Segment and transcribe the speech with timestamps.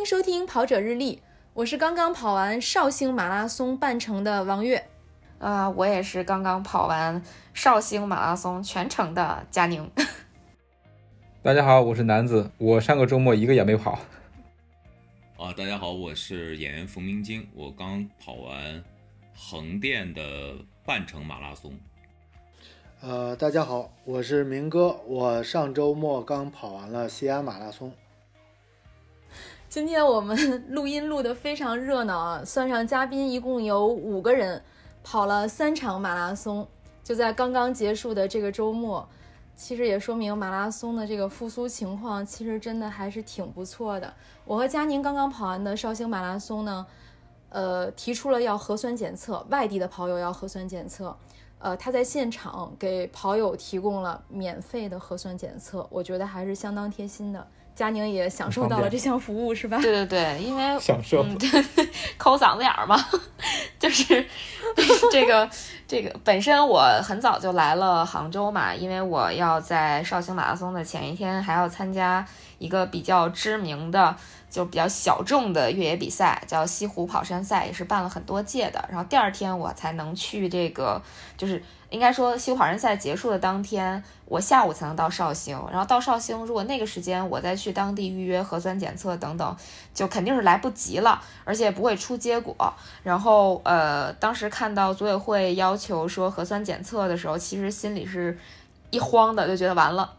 [0.00, 1.20] 迎收听跑者日历，
[1.52, 4.82] 我是刚刚跑完绍兴马拉松半程的王悦。
[5.38, 9.90] 啊、我也是刚刚跑完绍兴马拉松全程的佳宁。
[11.42, 13.98] 大家好，我是南子，我上个周末一个也没跑。
[15.36, 18.82] 啊，大家好，我是演员冯明晶，我刚跑完
[19.36, 21.78] 横店的半程马拉松。
[23.02, 27.92] 呃，大家好，我是明哥，我上周末刚跑完了西安马拉松。
[29.70, 34.60] 今天我们录音录得非常热闹啊，算上嘉宾一共有五个人，
[35.04, 36.66] 跑了三场马拉松，
[37.04, 39.08] 就在刚刚结束的这个周末。
[39.54, 44.12] 其实也说明马拉松的这个复苏情况，其实真的还是挺不错的。
[44.44, 46.84] 我和佳宁刚刚跑完的绍兴马拉松呢，
[47.50, 51.16] 呃，提出了要核酸检测，外地的跑友要核酸检测。
[51.60, 57.46] 呃，他在现场给跑友提供了免费的核酸检测，我觉得还是相当贴心的。
[57.80, 59.78] 佳宁也享受到了这项服务，是吧？
[59.80, 61.48] 对对对，因为享受嗯，对，
[62.18, 63.02] 抠嗓子眼儿嘛，
[63.80, 64.22] 就是
[65.10, 65.48] 这个
[65.88, 72.22] 这个本身我很早就来了杭州嘛，因为我要在绍兴马拉松的前一天还要参加
[72.58, 74.14] 一个比较知名的。
[74.50, 78.84] 就比较小众的越野比赛，叫西湖跑山赛，也是办了很多届的。
[78.90, 81.00] 然后第二天我才能去这个，
[81.36, 85.60] 就是应该说西湖跑人赛结束的当天，我下午才能到绍兴。
[85.70, 89.56] 然后到绍兴，如果那个时间我再去当地预约核酸检测等等，
[89.92, 92.54] 就肯定是来不及了，而且不会出结果。
[93.02, 98.38] 然后呃，当时看到组委会要求说核酸检测的时候，其实心里是
[98.90, 100.14] 一慌的，就觉得完了。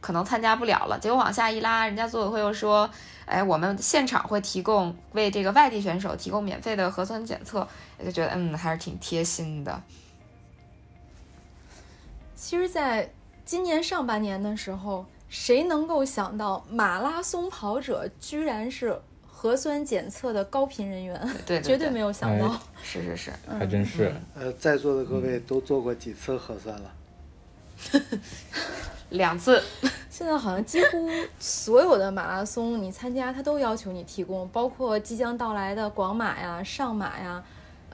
[0.00, 2.88] 可能参加不了了，结果往下一拉，人家组委会又说，
[3.24, 7.66] 哎，我们现场会提供为这个外地选手提供免费的核酸检测，
[8.04, 9.82] 就觉得嗯，还是挺贴心的。
[12.36, 13.10] 其实，在
[13.44, 21.18] 今年上半年的时候，谁能够想到马拉松跑者居然是核酸检测的高频人员？
[21.46, 22.54] 对对 绝对没有想到。
[22.82, 24.14] 是是是，还真是。
[24.34, 26.92] 呃，在座的各位都做过几次核酸了？
[29.10, 29.62] 两次。
[30.10, 37.44] 现在好像几乎所有的马拉松，你参加他都要求你提供，包括即将到来的广马呀、上马呀，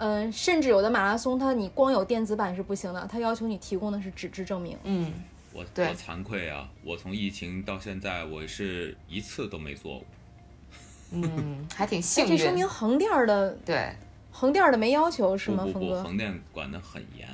[0.05, 4.77] 嗯、甚至有的马拉松，它你光有电子版是不行的，它要求你提供的是纸质证明。
[4.83, 5.13] 嗯，
[5.53, 10.05] 我对我惭愧啊，我从疫情到现在，我是一次都没做过。
[11.13, 12.33] 嗯，还挺幸运。
[12.33, 13.95] 哎这说明横店儿的对，
[14.33, 17.29] 横店儿的没要求是吗，不不不，横店管得很严，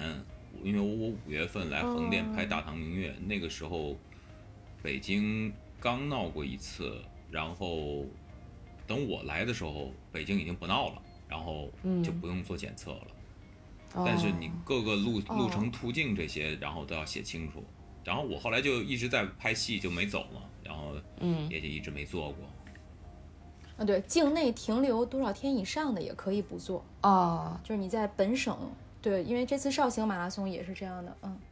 [0.63, 3.97] 因为我我五月份来横店拍《大唐明月》那个时候
[4.83, 5.51] 北京
[5.81, 7.01] 刚闹过一次，
[7.31, 8.05] 然后
[8.87, 11.69] 等我来的时候，北京已经不闹了，然后
[12.03, 13.07] 就不用做检测了。
[13.95, 17.63] 但是你哦各个路哦路程途径这些，然后都要写清楚。
[18.05, 22.45] 然后我后来就一直在拍戏，就没走嘛，然后嗯也就一直没做过。
[23.77, 28.57] 啊，对，境内停留多少天以上的也可以不做，啊，就是你在本省，
[29.01, 31.48] 对，因为这次绍兴马拉松也是这样的，嗯，对。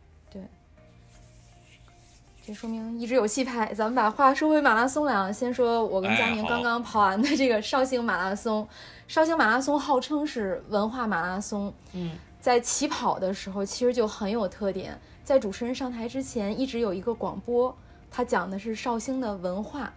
[2.46, 3.74] 这说明一直有戏拍。
[3.74, 8.66] 咱们把话说回马拉松来啊，先说我跟佳宁刚刚跑完的这个绍兴马拉松。
[9.08, 14.96] 绍兴马拉松号称是文化马拉松，嗯，在起跑的时候其实就很有特点。
[15.24, 17.76] 在主持人上台之前，一直有一个广播，
[18.12, 19.92] 他讲的是绍兴的文化。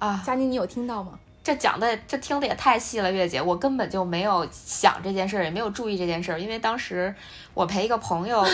[0.00, 1.20] 啊，佳宁，你有听到吗？
[1.50, 7.12] 这讲的这听的也太细了，月姐，我根本就没有想这件事儿，也没有注意这件事儿，因为当时
[7.54, 8.46] 我陪一个朋友，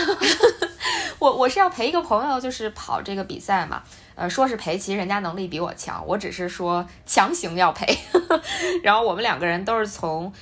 [1.19, 3.83] 我我是要陪一个朋友，就是跑这个比赛嘛，
[4.15, 7.85] 呃，说是陪，其实人家能力比我强，我只是说强行要陪，
[8.81, 10.33] 然后我们两个人都是从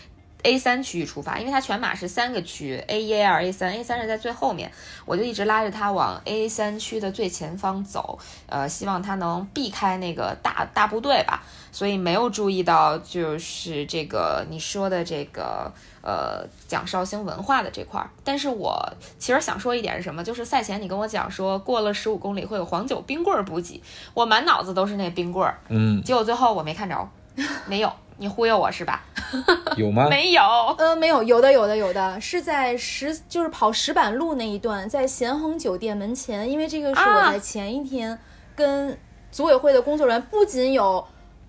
[0.45, 4.72] A 三区域出发，因为它全马是三个区，A 一、A 二、A 三，A 三是在最后面，
[5.06, 11.44] 我就一直拉着他往 A 三区的最前方走，呃，希望他能避开那个大大部队吧。
[11.72, 15.69] 所以没有注意到，就是这个你说的这个
[16.01, 18.09] 呃讲绍兴文化的这块儿。
[18.23, 18.81] 但是我
[19.19, 23.81] 其实想说一点是什么，就是赛前你跟我讲说过了十五公里会有黄酒冰棍儿补给，
[24.13, 27.09] 我满脑子都是那冰棍儿，嗯，结果最后我没看着，
[27.65, 29.03] 没有，你忽悠我是吧？
[29.75, 30.07] 有吗？
[30.09, 30.41] 没有，
[30.77, 38.17] 呃，没有，有的，有的，有的，是在石，就是跑石板路那一段，在咸亨酒店门前，因为这个是我啊在前一天
[38.56, 38.97] 跟
[39.31, 41.06] 组委会的工作人员，不仅有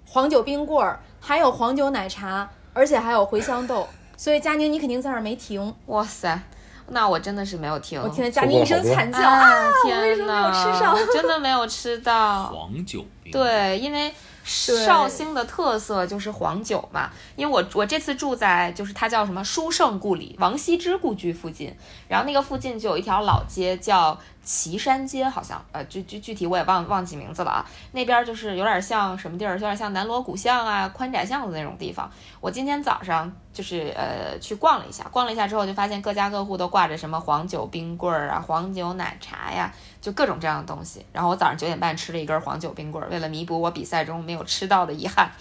[0.06, 3.86] 黄酒冰棍儿，还有黄酒奶茶，而且还有茴香豆，
[4.16, 6.40] 所以佳宁你肯定在那儿没停，哇塞，
[6.88, 8.00] 那我真的是没有听。
[8.00, 10.96] 我听见佳宁一声惨叫，啊，啊，我天为什么没有吃呐上？
[11.12, 12.44] 真的没有吃到。
[12.44, 14.12] 黄酒冰，，对，因为
[14.46, 17.10] 绍兴的特色就是黄酒嘛。
[17.34, 21.74] 因为我我这次住在就是它叫什么书圣故里王羲之故居附近，
[22.08, 27.66] 然后那个附近就有一条老街叫岐山街，好像呃具具具体我也忘忘记名字了啊。
[27.92, 32.08] 那边就是有点像什么地儿，有点像南锣鼓巷啊、宽窄巷子那种地方。
[32.40, 39.74] 我今天早上就是呃去逛了一下，逛了一下之后就发现各家各户都挂着什么黄酒冰棍儿啊、黄酒奶茶呀，
[40.06, 41.04] 就各种这样的东西。
[41.12, 45.32] 然后我早上九点半吃了一根黄酒冰棍儿，为了弥补我比赛中没有吃到的遗憾。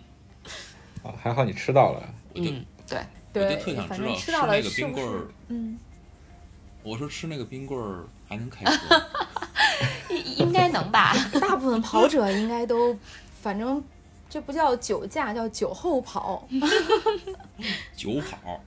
[1.04, 2.02] 啊，还好你吃到了。
[2.34, 3.04] 嗯，对，
[3.34, 5.28] 对我就特，想反知道正吃到了吃那个冰棍儿？
[5.48, 5.78] 嗯，
[6.82, 9.02] 我说吃那个冰棍儿还能开车，
[10.08, 11.12] 应应该能吧？
[11.38, 12.96] 大部分跑者应该都，
[13.42, 13.84] 反正
[14.30, 16.48] 这不叫酒驾，叫酒后跑。
[17.94, 18.58] 酒跑。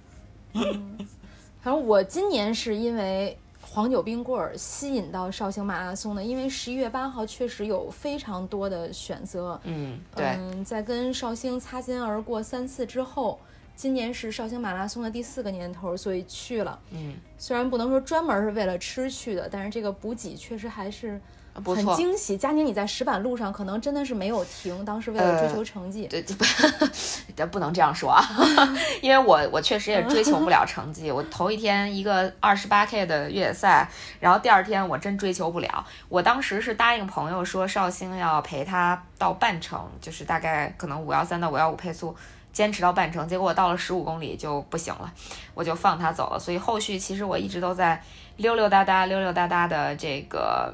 [0.54, 3.36] 反正我今年是因为
[3.76, 9.60] 黄酒冰棍儿吸引到绍兴马拉松的，因为十一月八号确实有非常多的选择。
[9.66, 13.38] 嗯，对，嗯，在跟绍兴擦肩而过三次之后，
[13.76, 16.80] 今年是绍兴马拉松的第四个年头，所以去了。
[16.92, 21.20] 嗯，虽然不能说专门是为了吃去的，但是这个补给确实还是很
[21.64, 21.96] 不错。
[21.96, 22.38] 惊喜。
[22.38, 26.08] 佳宁，你在石板路上可能真的是没有停，当时为了追求成绩。
[26.08, 28.22] 对，这不， 能这样说啊，
[29.02, 31.12] 因为我我确实也追求不了成绩。
[31.12, 35.86] 我头一天一个二十八 K 的越野赛，然后第二天我真追求不了。
[36.10, 42.16] 我当时是答应朋友说绍兴要陪他到半程，就是大概可能五幺三到五幺五配速。
[42.54, 45.12] 坚持到半程，结果我到了十五公里就不行了，
[45.54, 46.40] 我就放他走了。
[46.40, 48.02] 所以后续其实我一直都在
[48.38, 50.74] 溜溜达达、溜溜达达的这个，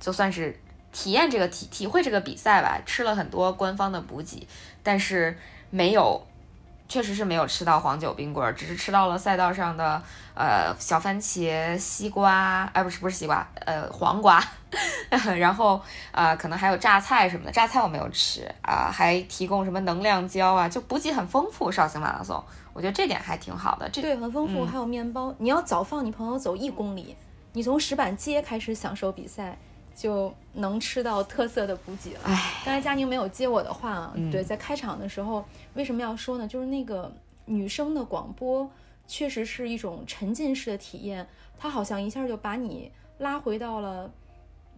[0.00, 0.58] 就算是
[0.90, 4.48] 体验这个体体会这个比赛吧，吃了很多官方的补给，
[4.82, 5.38] 但是
[5.70, 6.26] 没有，
[6.88, 10.02] 确实是没有吃到黄酒冰棍儿，只是吃到了赛道上的
[10.34, 14.42] 呃小番茄、西瓜，哎不是不是西瓜，呃黄瓜，
[15.38, 15.80] 然后
[16.10, 21.70] 呃可能还有榨菜什么的，榨菜我没有吃啊、还提供什么能量胶啊，就补给很丰富。
[21.70, 22.42] 绍兴马拉松，
[22.72, 23.88] 我觉得这点还挺好的。
[23.90, 25.32] 这对，很丰富，嗯还有面包。
[25.38, 27.16] 你要早放你朋友走一公里，
[27.52, 29.56] 你从石板街开始享受比赛，
[29.94, 32.20] 就能吃到特色的补给了。
[32.24, 35.44] 唉，刚才佳宁没有接我的话啊，嗯对，在开场的时候
[35.74, 36.46] 为什么要说呢？
[36.48, 37.12] 就是那个
[37.46, 38.70] 女生的广播
[39.06, 41.26] 确实是一种沉浸式的体验，
[41.58, 44.10] 它好像一下就把你拉回到了。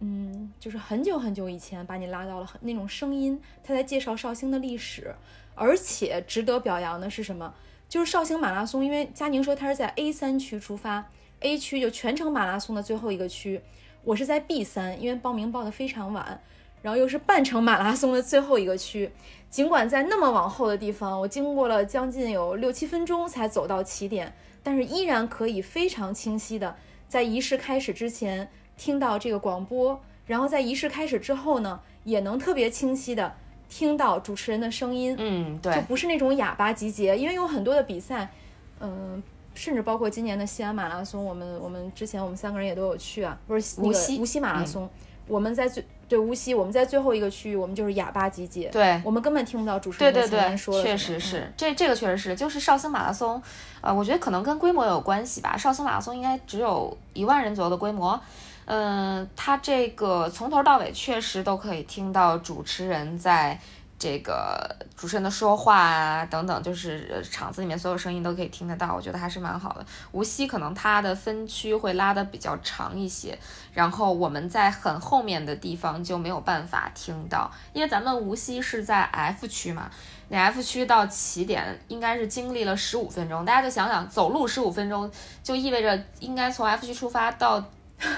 [0.05, 5.15] 嗯，就是很久很久以前，把你拉到了很那种声音，他在介绍绍兴的历史，
[5.55, 7.53] 而且值得表扬的是什么？
[7.87, 11.05] 就是绍兴马拉松，因为佳宁说他是在 A 三区出发
[11.39, 13.61] ，A 区就全程马拉松的最后一个区，
[14.03, 16.41] 我是在 B 三，因为报名报的非常晚，
[16.81, 19.11] 然后又是半程马拉松的最后一个区。
[19.49, 26.75] 尽管在那么往后的地方，我经过了将近有六七分钟才走到起点，但是依然可以非常清晰的
[27.07, 33.35] 在仪式开始之前听到这个广播，然后在仪式开始之后呢，也能特别清晰的
[33.69, 35.15] 听到主持人的声音。
[35.19, 38.31] 嗯，对就，不是那种哑巴集结，因为有很多的比赛，
[38.79, 39.21] 嗯、
[39.55, 44.89] 甚至包括今年的西安马拉松，我们我们之前我们三个人也都有去啊，不是那个无锡嗯无锡马拉松，
[45.27, 53.41] 我们在最对无锡，我们在最后一个区域，我们就是哑巴集结，对，我们根本听不到主持对对人对，说了确实是，这这个确实是，就是绍兴马拉松，
[53.81, 55.57] 呃，我觉得可能跟规模有关系吧。
[55.57, 58.19] 绍兴马拉松应该只有一万人左右的规模，
[58.65, 63.59] 嗯、它这个从头到尾确实都可以听到主持人在
[64.03, 69.85] 这个主持人的说话啊等等，就是呃场子里面所有声音都可以听得到，我觉得还是蛮好的。
[70.11, 73.39] 无锡可能它的分区会拉的比较长一些，
[73.73, 79.89] 然后我们在很后面的地方就没有办法听到，因为咱们无锡是在 F 区嘛，
[80.27, 85.09] 那 F 区到起点应该是经历了十五分钟，大家就想想，走路十五分钟
[85.41, 87.63] 就意味着应该从 F 区出发到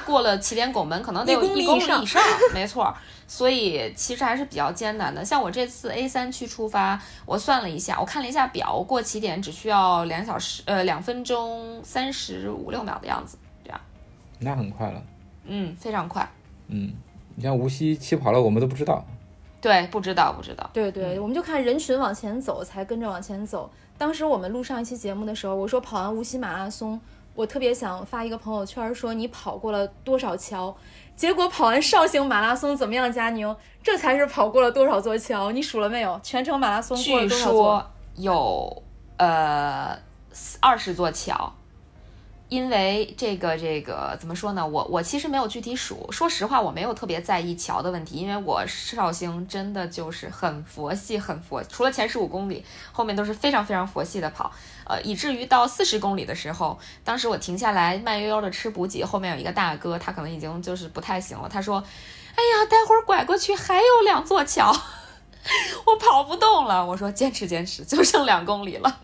[0.04, 2.24] 过了起点拱门，可能得有一公里以上，
[2.56, 2.92] 没错。
[3.28, 5.26] 所以其实还是比较艰难的。
[5.26, 13.82] 像我这次 A 三区出发，我算了一下，我看了一下表，过起点只需要两小时，呃，两分钟三十五六秒的样子，这样，
[14.40, 15.02] 那很快了。
[15.46, 16.28] 嗯，非常快。
[16.68, 16.94] 嗯，
[17.36, 19.06] 你像无锡起跑了，我们都不知道。
[19.62, 20.70] 对，不知道，不知道。
[20.72, 23.72] 对对，我们就看人群往前走，才跟着往前走。
[23.98, 27.00] 当时我们录上一期节目的时候，我说跑完无锡马拉松，
[27.34, 30.76] 我特别想发一个朋友圈说你跑过了多少桥。
[31.16, 33.56] 结果跑完绍兴马拉松怎么样，佳宁？
[33.82, 35.52] 这才是跑过了多少座桥？
[35.52, 36.20] 你数了没有？
[36.22, 37.64] 全程马拉松过了多少座？
[37.64, 38.84] 说有
[39.18, 39.98] 呃
[40.60, 41.54] 二十座桥，
[42.56, 44.66] 因为这个这个怎么说呢？
[44.66, 54.50] 我我其实没有具体数，说实话，我没有特别在意桥的问题，因为我绍兴真的就是很佛系，很佛，除了前十五公里，后面都是非常非常佛系的跑，
[54.88, 61.84] 呃，以至于到四十公里的时候，当时我停下来慢悠悠的吃补给，后面有一个大哥，他可能已经就是不太行了，他说
[62.36, 64.74] ：“哎呀，待会儿拐过去还有两座桥。
[65.86, 69.02] ”我跑不动了，我说坚持坚持，就剩两公里了。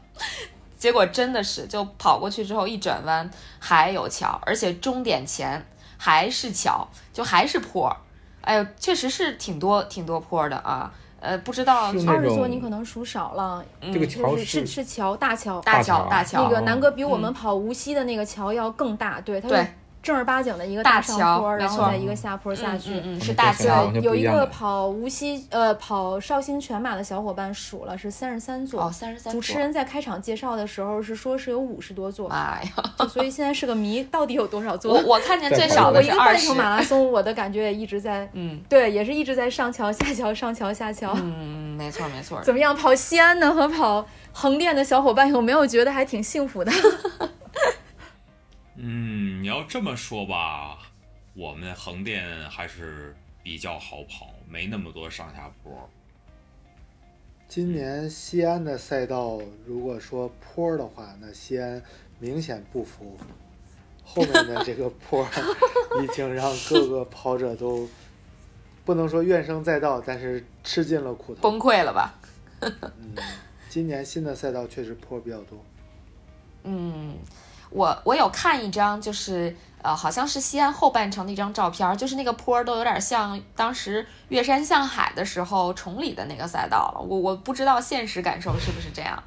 [0.82, 5.64] 结果真的是，就跑过去之后一转弯还有桥，而且终点前
[5.96, 7.96] 还是桥，就还是坡。
[8.42, 10.92] 哎呦，确实是挺多挺多坡的啊。
[11.20, 16.44] 呃，不知道二十座你可能数少了，这个桥就是是是桥大桥，大桥大大桥。
[16.46, 19.60] 那个南哥比我嗯们跑无锡的那个桥要更大，对，它对。
[19.60, 19.68] 是
[20.02, 22.92] 正儿八经的一个大上坡，然后在一个下坡下去。
[22.92, 29.32] 嗯嗯嗯，嗯是大桥有一个跑无锡呃跑绍兴全马的小伙伴数了是三十三座，哦，三十三。
[29.32, 33.08] 主持人在开场介绍的时候是说是有五十多座，妈呀！
[33.08, 35.02] 所以现在是个谜，到底有多少座我？
[35.04, 36.58] 我看见最少的是二十一个半程。
[36.58, 41.14] 马拉松，我的感觉也一直在，嗯对，也是一直在上桥下桥上桥下桥。
[41.16, 42.42] 嗯，没错没错。
[42.44, 42.76] 怎么样？
[42.76, 46.72] 跑西安的和跑横店的小伙伴有没有觉得还挺幸福的？
[48.76, 50.80] 嗯，你要这么说吧，
[51.34, 55.90] 我们横店还是比较好跑，没那么多上下坡。
[57.48, 61.82] 今年西安的赛道，如果说坡儿的话，那西安
[62.20, 63.18] 明显不服。
[64.04, 65.30] 后面的这个坡儿
[66.04, 67.88] 已经让各个跑者都
[68.84, 71.42] 不能说怨声载道，但是吃尽了苦头。
[71.42, 72.14] 崩溃了吧？
[72.62, 73.16] 嗯，
[73.70, 75.64] 今年新的赛道确实坡儿比较多。
[76.64, 77.18] 嗯，
[77.72, 87.02] 我我有看一张，就是呃，好像是西安后半程的一张照片儿，就是那个坡儿都有点像当时越山向海的时候崇礼的那个赛道了。
[87.02, 89.24] 我我不知道现实感受是不是这样。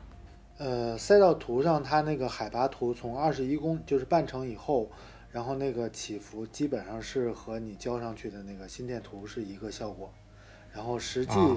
[0.58, 4.88] 呃，赛道图上它那个海拔图从二十一公就是半程以后，
[5.32, 10.12] 然后那个起伏基本上是和你交上去的那个心电图是一个效果，
[10.72, 11.56] 然后实际啊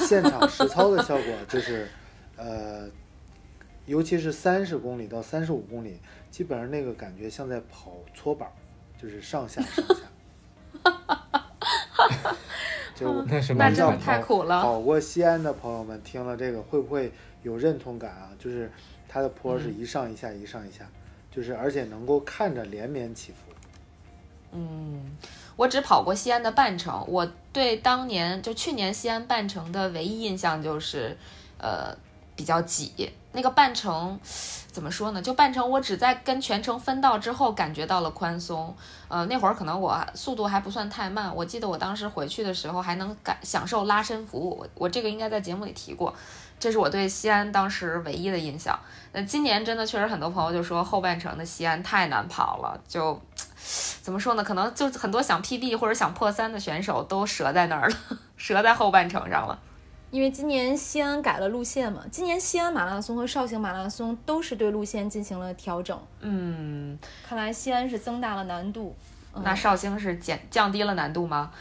[0.00, 1.88] 现场实操的效果就是，
[2.36, 2.88] 呃，
[3.86, 5.98] 尤其是三十公里到三十五公里，
[6.30, 8.52] 基本上那个感觉像在跑搓板儿，
[9.00, 9.94] 就是上下上下。
[12.94, 14.62] 就我那是那真的蛮惨的太苦了。
[14.62, 17.10] 跑过西安的朋友们听了这个会不会
[17.42, 18.30] 有认同感啊？
[18.38, 18.70] 就是
[19.08, 20.86] 它的坡是一上一下，一上一下，
[21.30, 23.38] 就是而且能够看着连绵起伏。
[24.52, 25.16] 嗯，
[25.56, 31.16] 我只跑过西安的半程，我对当年就去年西安半程的唯一印象就是，
[31.58, 31.96] 呃，
[32.36, 33.10] 比较挤。
[33.32, 34.18] 那个半程
[34.72, 35.22] 怎么说呢？
[35.22, 38.74] 就半程我只在跟全程分道之后感觉到了宽松。
[39.08, 44.58] 呃，那会儿可能我速度还不算太慢，我记得我当时回去的时候还能感享受拉伸服务。
[44.58, 46.14] 我我这个应该在节目里提过，
[46.58, 48.78] 这是我对西安当时唯一的印象。
[49.12, 53.20] 那今年真的确实很多朋友就说后半程的西安太难跑了，就。
[54.02, 54.42] 怎么说呢？
[54.42, 57.96] 可能就很多想 PB 或者想破三的选手都折在那儿了，
[58.36, 59.56] 折在后半程上了。
[60.10, 65.98] 因为今年西安改了路线嘛，今年西安马拉松和绍兴马拉松都是对路线进行了调整。
[66.20, 68.94] 嗯，看来西安是增大了难度。
[69.34, 71.52] 嗯那绍兴是减降低了难度吗？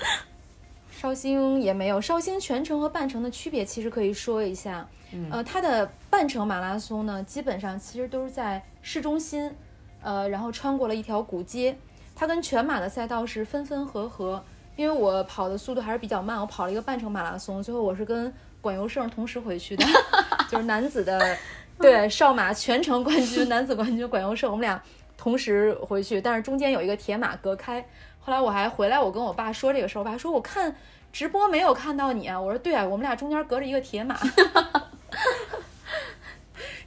[0.90, 4.88] 绍兴也没有，绍兴全程和半程的区别其实可以说一下。
[5.12, 9.54] 嗯呃，它的半程马拉松呢，基本上其实都是在市中心，
[10.02, 11.76] 呃，然后穿过了一条古街。
[12.16, 14.42] 它跟全马的赛道是分分合合。
[14.78, 19.84] 因为我跑的速度还是比较慢，我跑了一个半程马拉松，最后我是跟管尤胜同时回去的，
[20.48, 21.36] 就是男子的
[21.80, 24.80] 对少马全程冠军，男子冠军管尤胜，我们俩
[25.16, 27.84] 同时回去，但是中间有一个铁马隔开。
[28.20, 30.76] 后来我还回来，我跟我爸说这个事儿，我爸说我看
[31.12, 34.16] 直播没有看到你啊，我说对啊，我们俩中间隔着一个铁马。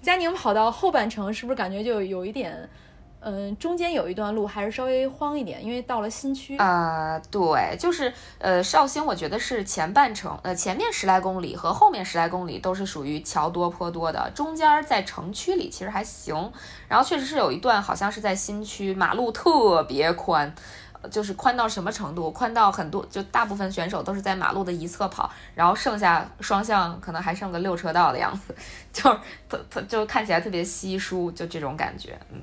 [0.02, 2.70] 佳宁跑到后半程，是不是感觉就有一点，
[3.22, 6.58] 嗯、中间有一段路还是稍微慌一点，因为到了新区。
[6.58, 16.52] 啊、对，就是呃，绍兴我觉得是前半程，呃，前面十来公里和后面十来公里都是属于桥多坡多的，中间在城区里其实还行，
[16.88, 20.54] 然后确实是有一段好像是在新区，马路特别宽。
[21.10, 22.30] 就是宽到什么程度？
[22.30, 28.56] 宽到很多，就大部分选手都是在马路的一侧跑，然后剩下双向可能还剩个六车道的样子，
[28.94, 32.16] 就是特特就看起来特别稀疏，就这种感觉。
[32.32, 32.40] 嗯，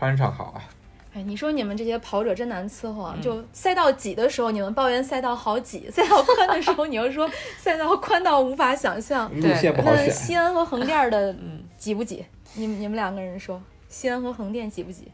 [0.00, 0.64] 宽敞好啊。
[1.12, 3.14] 哎，你说你们这些跑者真难伺候啊！
[3.16, 7.28] 嗯就赛道挤的时候，你们抱怨赛道好挤；赛道宽的时候，你又说
[7.58, 9.30] 赛道宽到无法想象。
[9.34, 12.24] 路线不好选，那西安和横店的嗯挤不挤？
[12.54, 15.08] 你们你们两个人说，西安和横店挤不挤？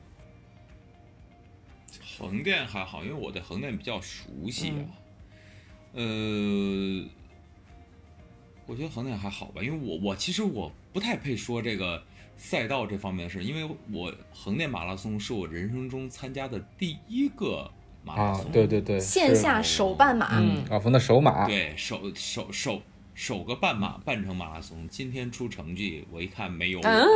[2.18, 4.84] 横店还好，因为我对横店比较熟悉啊。
[5.94, 7.10] 嗯呃，
[8.66, 12.02] 我觉得横店还好吧，因为我我其实我不太配说这个
[12.36, 17.70] 赛道这方面的事，因为我横店马拉松是我人生中参加的第一个
[18.04, 22.82] 马拉啊松，，对对对，线下首半马，嗯，老冯的首马，对首首首
[23.14, 27.06] 首个半马半程马拉松，今天出成绩，我一看没有我，嗯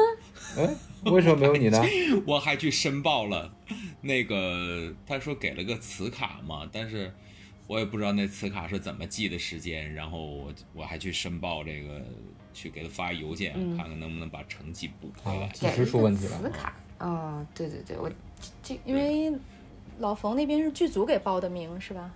[0.56, 1.80] 哎，为什么没有你呢？
[2.26, 3.52] 我还去申报了，
[4.00, 7.12] 那个他说给了个磁卡嘛，但是
[7.66, 12.02] 我也不知道那磁卡是怎么记的时间，然后我我还去申报这个，
[12.52, 15.46] 去给他发邮件，嗯看看能不能把成绩补回来。
[15.46, 16.38] 啊，计时出问题了。
[16.40, 18.10] 磁卡，嗯，对对对，我
[18.62, 19.32] 这因为
[19.98, 22.10] 老冯那边是剧组给报的名是吧？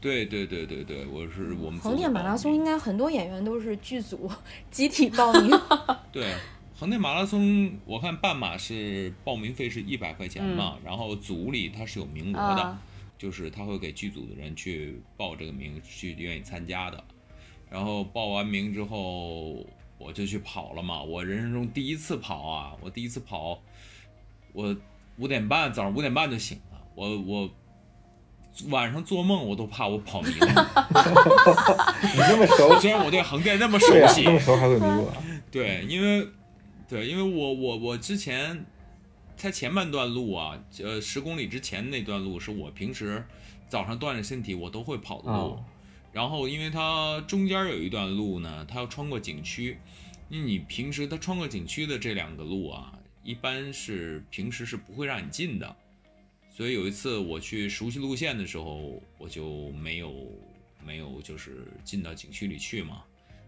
[0.00, 4.30] 对对对对对，我是我们横店马拉松应该很多演员都是剧组
[4.70, 5.50] 集体报名。
[6.10, 6.34] 对
[6.78, 12.82] 横店马拉松，我看半马是报名费是一百块钱嘛，然后组里它是有名额的，啊
[13.18, 17.04] 就是他会给剧组的人去报这个名，去愿意参加的。
[17.70, 19.64] 然后报完名之后，
[19.96, 21.00] 我就去跑了嘛。
[21.00, 23.62] 我人生中第一次跑啊，我第一次跑，
[24.52, 24.76] 我
[25.18, 27.50] 五点半早上五点半就醒了，我我
[28.70, 30.46] 晚上做梦我都怕我跑迷了。
[32.02, 35.16] 你那么熟，虽然我对横店那么熟悉，那么熟还会迷路啊？
[35.52, 36.26] 对，因为
[36.88, 38.66] 对，因为我我我之前
[39.36, 43.24] 它前半段路啊，呃，十公里之前那段路是我平时
[43.68, 45.38] 早上锻炼身体我都会跑的路。
[45.38, 45.64] 哦
[46.12, 49.78] 然后，因为它中间有一段路呢，它要穿过景区，
[50.28, 55.76] 因为你平时它穿过景区的这两个路啊，一般是平时是不会让你进的。
[56.50, 60.12] 所以有一次我去熟悉路线的时候，我就没有
[60.84, 63.04] 没有就是进到景区里去嘛，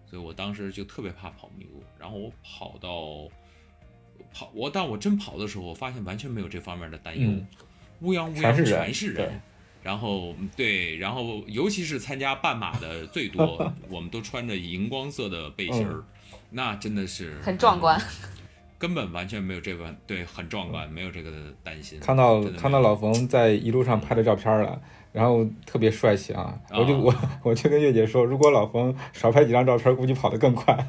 [0.07, 1.83] 所以我当时就特别怕跑迷路。
[1.99, 3.29] 然后我跑到
[4.33, 7.47] 跑我，但我真跑的时候，我发现完全没有这方面的担忧，嗯
[8.03, 9.41] 乌泱乌泱全是人。
[9.83, 16.05] 然后嗯对，然后尤其是参加半马的最多， 我们都穿着荧光色的背心儿，
[16.51, 18.01] 那真的是很壮观。
[18.79, 21.31] 根本完全没有这个对，很壮观，没有这个
[21.63, 22.01] 担心。
[22.01, 24.81] 看到看到老冯在一路上拍的照片了，
[25.13, 26.55] 然后特别帅气啊！
[26.71, 30.75] 我就我我就跟月姐说，如果老冯少拍几张照片，估计跑得更快。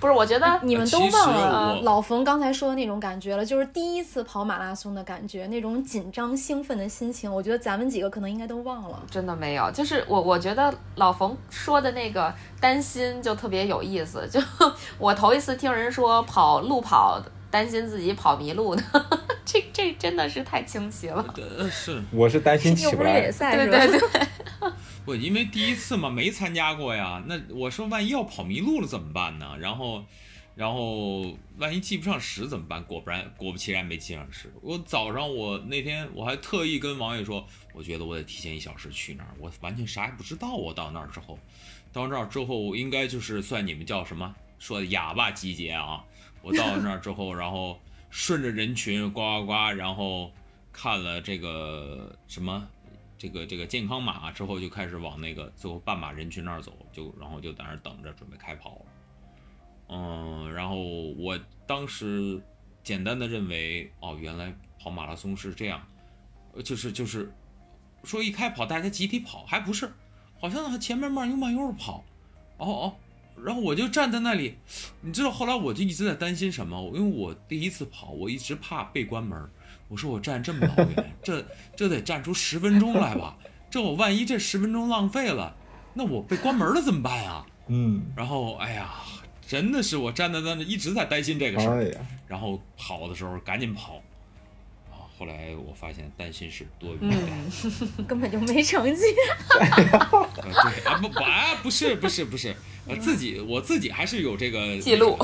[0.00, 9.02] 不是，我觉得你们都忘了老冯刚才说的那种感觉了，就是第一次跑马拉松的感觉，那种紧张兴奋的心情，我觉得咱们几个可能应该都忘了。
[9.10, 14.40] 真的没有，就是我我觉得老冯说的那个担心就特别有意思，就
[14.96, 17.20] 我头一次听人说跑路跑
[17.50, 18.82] 担心自己跑迷路的，
[19.44, 21.34] 这这真的是太清奇了。
[21.36, 23.66] 呃是我是担心起不来对？
[23.66, 24.70] 对对，
[25.04, 27.22] 不因为第一次嘛，没参加过呀。
[27.26, 29.56] 那我说万一要跑迷路了怎么办呢？
[29.58, 30.04] 然后，
[30.54, 32.84] 然后万一记不上时怎么办？
[32.84, 34.52] 果不然，果不其然没记上时。
[34.62, 40.54] 我早上我那天我还特意跟王爷说，我觉得我得提前一小时去那儿，我完全啥也不知道。
[40.54, 41.38] 我到那儿之后，
[41.92, 46.04] 到那儿之后应该就是算你们叫什么说的哑巴集结啊。
[46.42, 47.78] 我到了那儿之后，然后
[48.10, 50.32] 顺着人群呱呱呱，然后
[50.72, 52.66] 看了这个什么
[53.18, 58.80] 这个这个健康码之后，就开始往那个最后半马人群那儿走，就然后就在那儿等着准备开跑。
[59.88, 62.40] 嗯，然后我当时
[62.82, 65.84] 简单的认为，哦，原来跑马拉松是这样，
[66.64, 67.30] 就是就是
[68.04, 69.92] 说一开跑大家集体跑，还不是，
[70.40, 72.04] 好像前面慢悠慢悠的跑，
[72.56, 72.96] 哦哦，
[73.44, 74.56] 然后我就站在那里，
[75.00, 76.80] 你知道后来我就一直在担心什么？
[76.94, 79.50] 因为我第一次跑，我一直怕被关门儿。
[79.88, 83.36] 我说我站这么老远，这这得站出十分钟来吧？
[83.68, 85.54] 这我万一这十分钟浪费了，
[85.94, 87.44] 那我被关门了怎么办呀？
[87.66, 88.90] 嗯，然后哎呀，
[89.46, 91.82] 真的是我站在那里一直在担心这个事儿。
[91.82, 91.90] 哎，
[92.28, 94.02] 然后跑的时候赶紧跑，啊，
[95.20, 98.04] 后来我发现担心是多余嗯的。
[98.04, 99.02] 根本就没成绩。
[99.60, 102.56] 呃对啊不不啊不是不是不是，
[102.88, 105.18] 呃自己我自己还是有这个记录。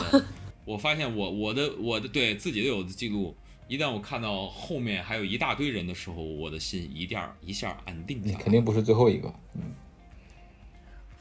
[0.67, 3.35] 我发现我我的我的对自己都有的记录，
[3.69, 8.33] 一旦我看到后面还有一大堆人的时候，我的心一下一下安定下来。
[8.33, 9.33] 你肯定不是最后一个。
[9.55, 9.63] 嗯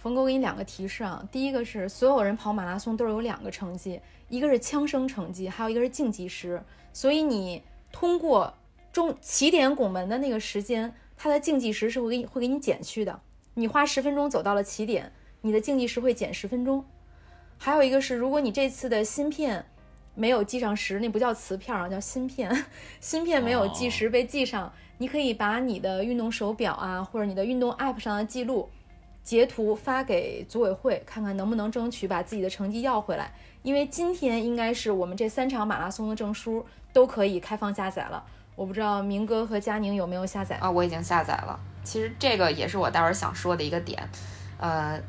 [0.02, 1.26] 冯哥，我给你两个提示啊。
[1.32, 6.62] 第一个是，所有人跑马拉松都是有两个成绩，一个是枪声成绩，还有一个是竞技时。
[6.92, 8.54] 所以你通过
[8.96, 13.20] 中起点拱门的那个时间，它的竞技时是会给你会给你减去的。
[13.56, 16.86] 你花十分钟走到了起点，你的竞技时会减十分钟。
[17.58, 19.66] 还有一个是，如果你这次的芯片
[20.14, 22.50] 没有记上时，那不叫磁片啊，叫芯片。
[23.02, 28.70] 芯片没有计时被记上，你可以把你的运动手表啊，或者你的运动 App 上的记录
[29.22, 33.34] 截图发给组委会，看看能不能争取把自己的成绩要回来。
[33.62, 38.26] 因为今天应该是我们这三场马拉松的证书都可以开放下载了。
[38.56, 40.56] 我不知道明哥和佳宁有没有下载？
[40.58, 41.60] 啊，我已经下载了。
[41.84, 44.10] 其实这个也是我待会儿想说的一个点，
[44.58, 45.00] 呃，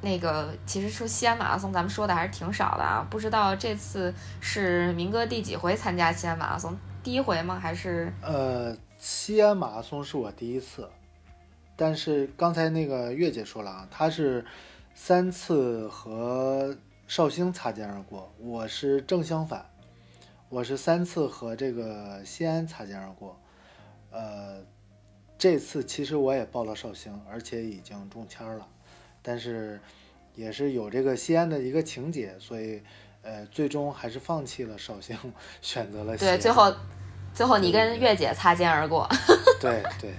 [0.00, 3.06] 那个其实说西安马拉松，咱们说的还是挺少的啊。
[3.08, 6.76] 不知道这次是明哥第几回参加西安马拉松？
[7.04, 7.58] 第一回吗？
[7.60, 10.88] 还是呃，西安马拉松是我第一次，
[11.76, 14.44] 但是刚才那个月姐说了啊，她是
[14.94, 19.64] 三次和绍兴擦肩而过，我是正相反，
[20.48, 23.38] 我是三次和这个西安擦肩而过。
[24.10, 24.62] 呃，
[25.36, 28.66] 这次其实我也报了绍兴，而且已经中签了，
[29.22, 29.80] 但是
[30.34, 32.80] 也是有这个西安的一个情节，所以
[33.22, 35.16] 呃，最终还是放弃了绍兴，
[35.60, 36.72] 选择了西对，最后
[37.34, 39.08] 最后你跟月姐擦肩而过。
[39.60, 40.14] 对对，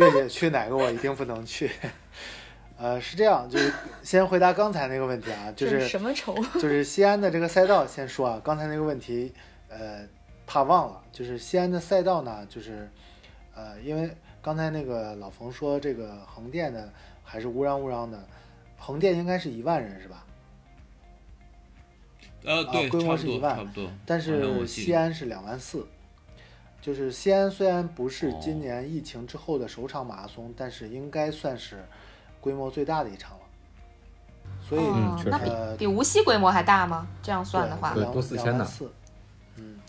[0.00, 1.70] 月姐去哪个我一定不能去。
[2.78, 6.34] 呃，是这样，就是先回答刚才那个问题啊，就是什么仇？
[6.54, 9.32] 就是西安的这个赛道，先说啊，刚才那个问题，
[9.68, 10.06] 呃，
[10.46, 12.88] 怕忘了，就是西安的赛道呢，就是
[13.54, 16.90] 呃，因为刚才那个老冯说这个横店呢
[17.24, 18.22] 还是乌泱乌泱的，
[18.78, 20.26] 横店应该是一万人是吧？
[22.44, 23.90] 呃，对，规差不多，模是一万差不多。
[24.04, 25.88] 但是西安是两万四，
[26.82, 31.84] 就是西安虽然不是哦今年疫情之后的首场马拉松，但是应该算是
[32.46, 33.44] 规模最大的一场了。
[34.68, 37.08] 所以，嗯那比比无锡规模还大吗？
[37.20, 38.92] 这样算的话，对两多四千呢两万四。
[39.56, 39.80] 嗯，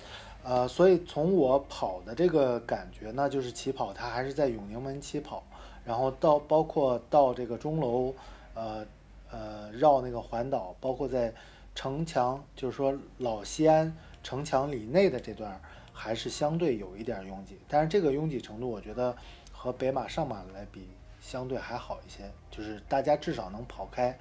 [0.44, 5.44] 呃，所以从我跑的这个感觉呢，就是起跑它还是在永宁门起跑，
[5.86, 8.12] 然后到包括到这个钟楼，
[8.56, 8.84] 呃
[9.30, 11.32] 呃绕那个环岛，包括在
[11.76, 15.60] 城墙，就是说老西安城墙里内的这段儿，
[15.94, 19.16] 还是相对有一点儿拥挤，但是这个拥挤程度，我觉得
[19.52, 20.88] 和北马上马来比，
[21.28, 24.18] 相对还好一些，就是大家至少能跑开，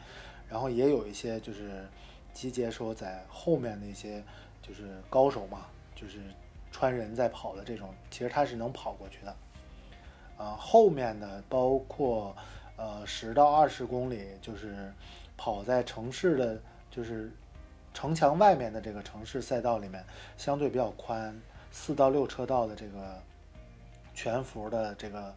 [0.48, 1.86] 然后也有一些就是
[2.34, 4.20] 集结说在后面那些
[4.60, 6.18] 就是高手嘛，就是
[6.72, 9.36] 穿人在跑的这种，其实他是能跑过去的。
[10.36, 12.36] 啊、后面的包括
[12.76, 14.92] 呃十到二十公里，就是
[15.36, 17.30] 跑在城市的，就是
[17.94, 20.04] 城墙外面的这个城市赛道里面，
[20.36, 21.40] 相对比较宽，
[21.70, 23.22] 四到六车道的这个
[24.12, 25.32] 全幅的这个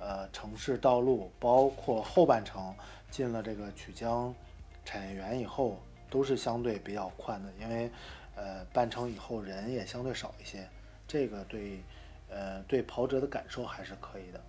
[0.00, 2.74] 呃城市道路，包括后半程
[3.10, 4.34] 进了这个曲江
[4.84, 7.90] 产业园以后，都是相对比较宽的，因为
[8.34, 10.66] 呃半程以后人也相对少一些，
[11.06, 11.82] 这个对
[12.30, 14.40] 呃对跑者的感受还是可以的。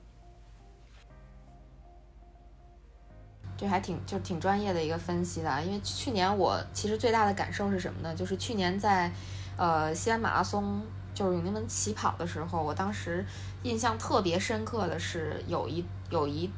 [3.57, 5.61] 这还挺就挺专业的一个分析的。
[5.63, 8.15] 因为去年我其实最大的感受是什么呢？
[8.15, 9.11] 就是去年在
[9.57, 10.81] 呃西安马拉松
[11.13, 13.25] 就是永定门起跑的时候，我当时
[13.63, 16.49] 印象特别深刻的是有一有一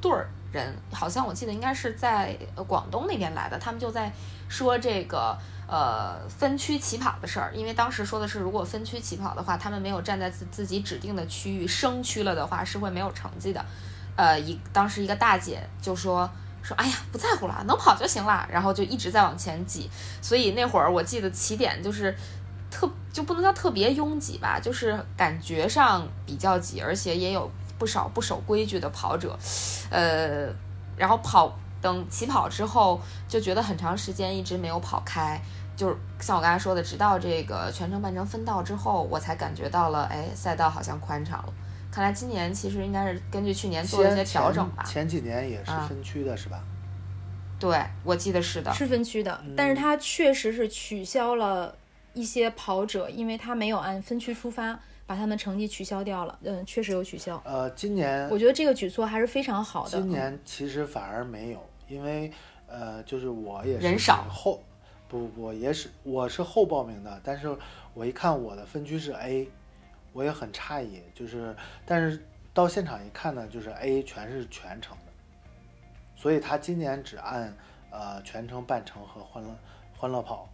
[0.00, 4.12] 对儿人，好像我记得应该是在广东那边来的，他们就在
[4.48, 5.36] 说这个。
[5.72, 13.64] 呃，分区起跑的事儿，因为当时说的是，如果分区起跑的话，他们没有站在自自己指定的区域升区了的话，是会没有成绩的。
[14.16, 16.28] 呃，一当时一个大姐就说
[16.60, 19.88] 说，哎呀，不在乎了，能跑就行了，然后就一直在往前挤。
[20.20, 22.12] 所以那会儿我记得起点就是
[22.68, 29.38] 特就不能叫特别拥挤吧，就是感觉上比较挤，而且也有不少不守规矩的跑者。
[29.90, 30.46] 呃，
[30.96, 35.40] 然后跑等起跑之后，就觉得很长时间一直没有跑开。
[35.76, 41.52] 就是像我刚才说的，直到这个全程半程分道之后，我才感觉到了，哎，赛道好像宽敞了。
[41.90, 44.84] 看来今年其实应该是根据去年做了一些调整吧。
[44.84, 46.62] 前几年也是啊分区的，是吧？
[47.58, 48.72] 对，我记得是的。
[48.72, 51.74] 是分区的，但是它确实是取消了
[52.20, 56.38] 一些跑者，因为他没有按分区出发，把他们成绩取消掉了。
[56.42, 57.40] 嗯，确实有取消。
[57.46, 59.90] 呃，今年我觉得这个举措还是非常好的。
[59.98, 62.30] 今年其实反而没有，因为
[62.66, 64.62] 呃，就是我也是人少后，
[65.08, 67.56] 不不不，也是我是后报名的，但是
[67.94, 69.48] 我一看我的分区是 A，
[70.12, 71.56] 我也很诧异，就是
[71.86, 75.12] 但是到现场一看呢，就是 A 全是全程的，
[76.14, 77.56] 所以他今年只按
[77.90, 79.56] 呃全程、半程和欢乐
[79.96, 80.48] 欢乐跑，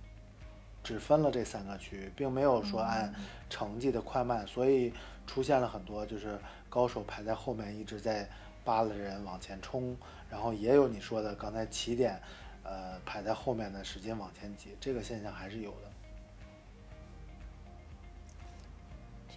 [0.87, 3.13] 只分了这三个区域，并没有说按
[3.51, 4.93] 成绩的快慢，所以
[5.27, 8.29] 出现了很多就是高手排在后面一直在
[8.65, 9.97] 扒拉人往前冲，
[10.31, 12.21] 然后也有你说的刚才起点，
[12.63, 15.91] 呃排在后面的使劲往前挤，这个现象还是有的。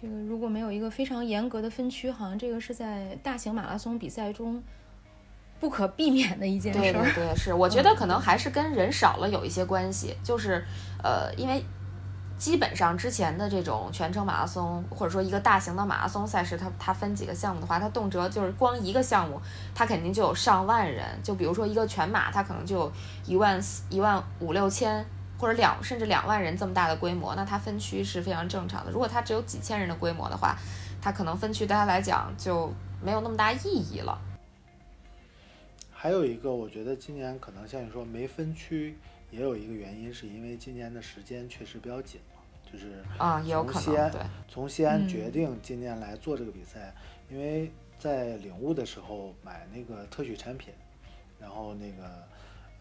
[0.00, 4.62] 这个如果没有一个非常严格的分区，好像这个是在大型马拉松比赛中
[5.60, 6.82] 不可避免的一件事儿。
[6.82, 10.64] 对对，是，我觉得可能还是跟人少了有一些关系，就是
[11.02, 11.62] 呃，因为
[12.38, 19.40] 基本上之前的这种全程马拉松，或者说一个大型的马拉松赛事，它它分几个项目的话，它动辄就是光一个项目，
[19.74, 21.04] 它肯定就有上万人。
[21.22, 22.92] 就比如说一个全马，它可能就有
[23.26, 25.04] 一万四、一万五六千。
[25.38, 28.90] 或者两甚至两万人这么大的规模，那它分区是非常正常的。
[28.92, 30.54] 如果它只有几千人的规模的话，
[31.00, 32.70] 它可能分区对它来讲就
[33.02, 34.18] 没有那么大意义了。
[36.02, 38.96] 还有一个，我觉得今年可能像你说没分区，
[39.30, 42.40] 也有一个原因，是因为今年的时间确实比较紧嘛，
[42.72, 44.20] 就是啊，也有可从西安能对。
[44.48, 46.94] 从西安嗯决定今年来做这个比赛，
[47.28, 50.72] 因为在领悟的时候买那个特许产品，
[51.38, 52.04] 然后那个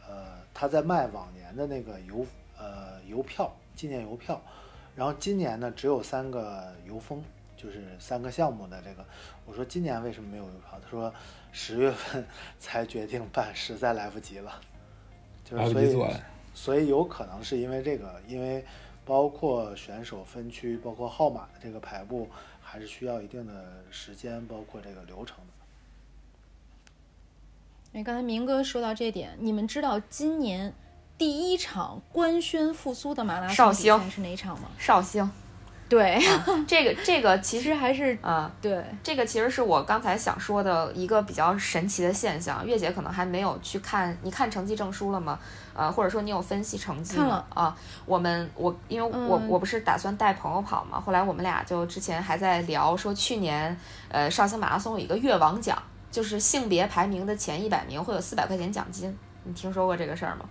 [0.07, 2.25] 呃他在卖往年的那个邮
[2.57, 4.41] 呃邮票纪念邮票，
[4.95, 7.21] 然后今年呢只有三个邮封，
[7.61, 9.05] 就是三个项目的这个，
[9.45, 10.79] 我说今年为什么没有优跑？
[10.79, 11.13] 他说
[11.51, 12.25] 十月份
[12.57, 14.61] 才决定办，实在来不及了。
[15.43, 16.21] 就是所以来不及做了。
[16.53, 18.63] 所以有可能是因为这个，因为
[19.03, 22.29] 包括选手分区，包括号码的这个排布，
[22.61, 25.43] 还是需要一定的时间，包括这个流程的。
[27.99, 30.73] 哎，刚才明哥说到这点，你们知道今年
[31.17, 34.69] 第一场官宣复苏的马拉绍兴松比赛是哪场吗？
[34.77, 35.29] 绍兴，
[35.89, 38.49] 对，啊、这个这个其实还是啊。
[38.61, 45.39] 对，这个其实是我刚才想说的一个比较神奇的现象，月姐可能还没有去看，你看成绩证书了吗？
[45.73, 47.43] 呃，或者说你有分析成绩吗？
[47.49, 47.75] 啊，
[48.05, 53.75] 我们我因为我、嗯我不是打算带朋友跑嘛，后来我们俩就之前还在聊说，去年
[54.09, 60.45] 呃绍兴马拉松有一个越王奖，就是性别排名的前一百名会有四百块钱奖金，你听说过这个事儿吗？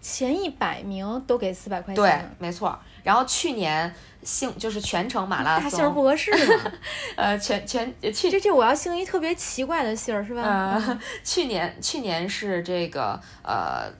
[0.00, 2.78] 前一百名都给四百块钱对钱，，没错。
[3.02, 6.72] 然后去年姓就是全程马拉大姓不，合适嘛。
[7.16, 10.98] 呃，全全呃去这这我要姓一特别奇怪的姓儿是吧？
[11.24, 13.90] 去年去年是这个呃，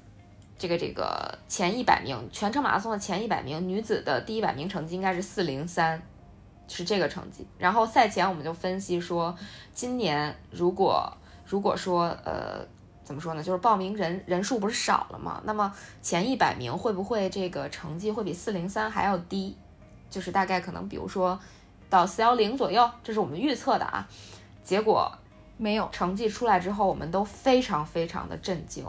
[0.59, 6.01] 这个这个前一百名全程马拉松的前一百名，女子的第一百名成绩应该是四零三，
[6.69, 7.47] 是这个成绩。
[7.59, 9.35] 然后赛前我们就分析说，
[9.73, 11.13] 今年如果
[11.47, 12.67] 如果说呃。
[13.11, 13.43] 怎么说呢？
[13.43, 15.41] 就是报名人人数不是少了嘛？
[15.43, 19.57] 那么前一百名会不会这个成绩会比四零三还要低？
[20.09, 21.37] 就是大概可能，比如说
[21.89, 24.07] 到四幺零左右，这是我们预测的啊。
[24.63, 25.11] 结果
[25.57, 28.87] 没有，成绩出来之后，我们都非常非常的震惊。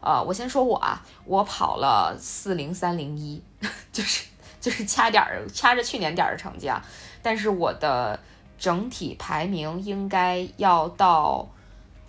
[0.00, 3.42] 呃，我先说我啊，我跑了四零三零一，
[3.90, 4.24] 就是
[4.60, 6.80] 就是掐点儿掐着去年点儿的成绩啊，
[7.20, 8.20] 但是我的
[8.56, 11.48] 整体排名应该要到，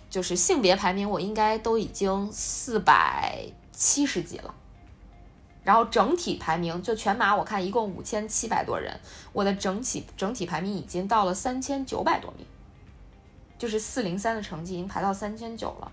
[0.08, 3.40] 就是性别排名我应该都已经四百
[3.72, 4.54] 七十几了。
[5.64, 8.98] 然后整体排名就全马，我看一共五千七百多人，
[9.32, 12.46] 我的整体整体排名已经到了三千九百多名。
[13.58, 15.90] 就是四零三的成绩已经排到三千九了，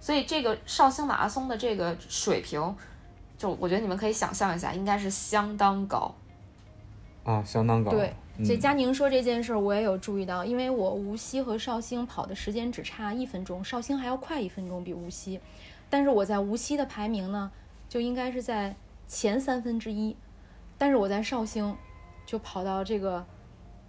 [0.00, 2.76] 所以这个绍兴马拉松的这个水平，
[3.36, 6.14] 就我觉得你们可以想象一下，应该是相当高。
[7.24, 7.90] 啊，相当高。
[7.90, 15.38] 对，嗯这佳宁说这件事儿，我也有注意到，因为我无锡和绍兴跑的时间只差一分钟，绍兴还要快一分钟，比无锡。
[15.90, 17.50] 但是我在无锡的排名呢，
[17.88, 18.74] 就应该是在
[19.06, 20.16] 前三分之一，
[20.78, 21.76] 但是我在绍兴
[22.24, 23.26] 就跑到这个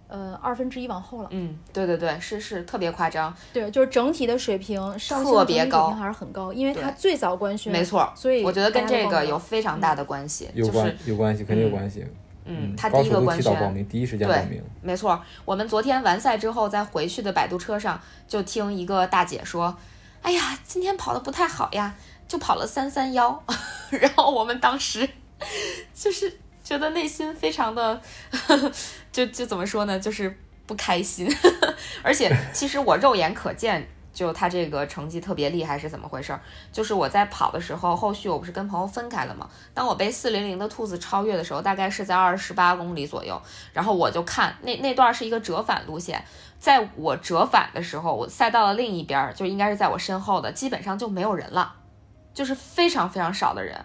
[0.08, 1.28] 呃二分之一往后了。
[1.30, 8.12] 嗯，对对对，是是特别夸张，对，就是整体的水平，绍兴特别高的水平还是很高，因为它最早官宣，没错。
[8.16, 12.04] 所以我觉得跟这个有非常大的关系，有关就是有关系，肯定有关系。
[12.44, 14.62] 嗯，他第一个官宣，第一时间对报名。
[14.80, 15.22] 没错。
[15.44, 19.76] 我们昨天完赛之后，在回去的摆渡车上，就听一个大姐说
[20.22, 21.94] ：“哎呀，今天跑的不太好呀，
[22.26, 23.44] 就跑了三三幺。
[23.90, 25.08] ”然后我们当时
[25.94, 28.00] 就是觉得内心非常的，
[29.12, 31.32] 就就怎么说呢，就是不开心。
[32.02, 33.86] 而且其实我肉眼可见，
[34.22, 36.38] 就他这个成绩特别厉害是怎么回事？
[36.70, 39.48] 就是我在跑的时候，后续我不是跟朋友分开了嘛？
[39.74, 46.24] 当我被四零零的兔子超越的时候，大概是在二十八公里左右，然后我就看那那段是一个折返路线，
[46.60, 51.74] 在我折返的时候，我赛道的另一边儿就应该是在我身后的，基本上就没有人了，
[52.32, 53.84] 就是非常非常少的人，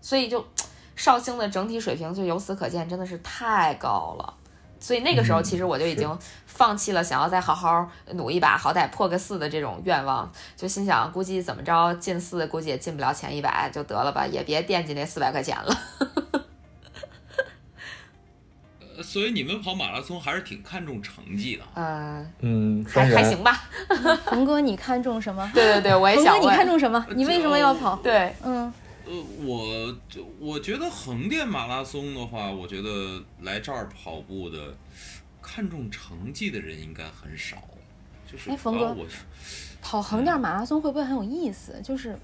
[0.00, 0.44] 所以就
[0.96, 4.34] 绍兴的整体水平就由此可见，真的是太高了。
[4.86, 6.08] 所以那个时候，嗯其实我就已经
[6.46, 15.76] 放弃了想要再好好努一把，好歹破个四的这种愿望，就心想，估计怎么着进四，估计也进不了前一百，就得了吧，也别惦记那四百块钱了。
[18.96, 21.64] 呃所以你们跑马拉松还是挺看重成绩的。
[21.74, 23.64] 嗯，嗯，还还行吧。
[24.24, 25.46] 冯哥，你看重什么？
[25.52, 26.56] 对对对，我也想冯哥，你。
[26.56, 27.04] 看重什么？
[27.16, 27.96] 你为什么要跑？
[27.96, 28.72] 对，嗯，
[29.06, 34.76] 呃，我就我觉得横店马拉松的话，我觉得来这儿跑步的，
[35.40, 37.56] 看重成绩的人应该很少。
[38.30, 39.06] 就是哎冯哥啊我
[39.80, 41.80] 跑横店马拉松会不会很有意思？
[41.82, 42.18] 就是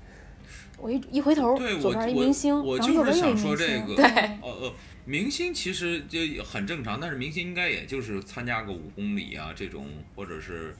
[0.76, 10.74] 我一一回头，对左边一我明星，我就是想说，这个对呃呃，明星其实就很正常，但是明星应该也就是参加个五公里啊这种，或者是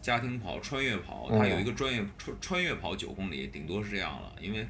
[0.00, 4.64] 家庭跑、穿越跑，他有一个专业穿穿越跑九公里，顶多是这样了，因为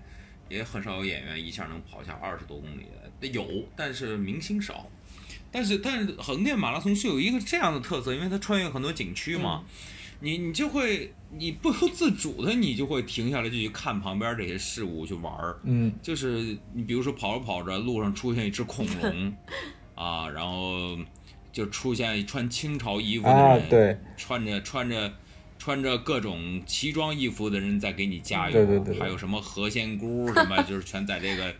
[0.48, 2.86] 也很少有演员一下能跑下二十多公里
[3.20, 4.86] 的，有，但是明星少。
[5.50, 9.64] 但是但是横店马拉松是有一个这样的特色，因为它穿越很多景区嘛，
[10.20, 15.58] 你你就会你不由自主的你就会停下来就去看旁边这些事物去玩儿。
[15.62, 19.34] 嗯，就是你比如说跑着跑着，路上出现一只恐龙，
[19.96, 20.98] 啊，然后
[21.50, 25.10] 就出现穿清朝衣服的啊人，，对，穿着穿着
[25.58, 31.54] 穿着各种奇装异服的人在给你加油，对对对对还有什么何仙姑什么，就是全在这个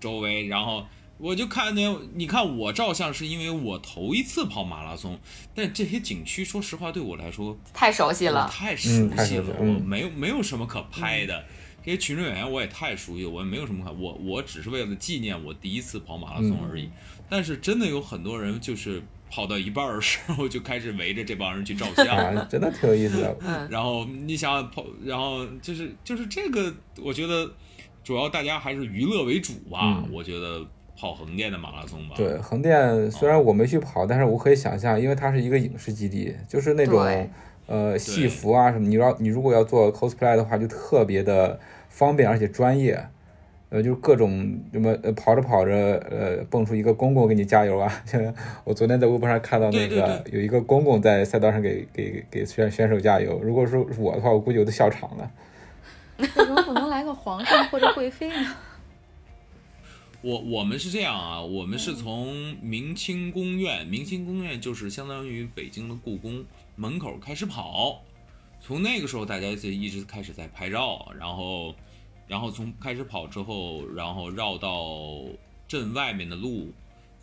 [0.00, 0.84] 周围，然后。
[1.16, 5.16] 我就看见，你看我照相是因为我头一次跑马拉松，
[5.54, 11.44] 但这些景区说实话对我来说太熟悉了，太熟悉了，我没有没有什么可拍的。
[11.84, 16.90] 这些群众演员我也太熟悉，我也没有什么可，我我只是为了纪念我第一次跑马拉松而已。
[17.30, 19.00] 但是真的有很多人就是
[19.34, 23.36] 跑到一半的时候就开始围着这帮人去照相，啊，真的挺有意思的。
[23.44, 27.50] 嗯， 然后你想想跑，然后就是就是这个，我觉得
[28.04, 29.80] 主要大家还是娱乐为主吧。
[29.82, 30.64] 嗯我觉得
[30.96, 37.28] 跑横店的马拉松吧，对，横店虽然我没去跑，但是我可以想象，因为它是一个影视基地，就是那种
[37.66, 43.04] 呃戏服啊什么，你要你如果要做 cosplay 的话，就特别的方便而且专业。
[43.70, 45.72] 呃，就是各种什么呃跑着跑着，
[46.10, 48.04] 呃蹦出一个公公给你加油啊！
[48.64, 53.40] 我昨天在微博上看到那对个对有一个公公在赛道上给给给选选手加油。
[53.42, 55.30] 如果说是我的话，我估计我都笑场了。
[56.18, 58.54] 为什么不能来个皇上或者贵妃呢？
[60.22, 66.44] 我我们是这样啊，我们嗯是从明清宫苑，明清宫苑就是相当于北京的故宫
[66.76, 68.00] 门口开始跑，
[68.60, 71.74] 从那个时候大家就一直开始在拍照，然后，
[72.26, 75.24] 然后从开始跑之后，然后绕到
[75.66, 76.72] 镇外面的路，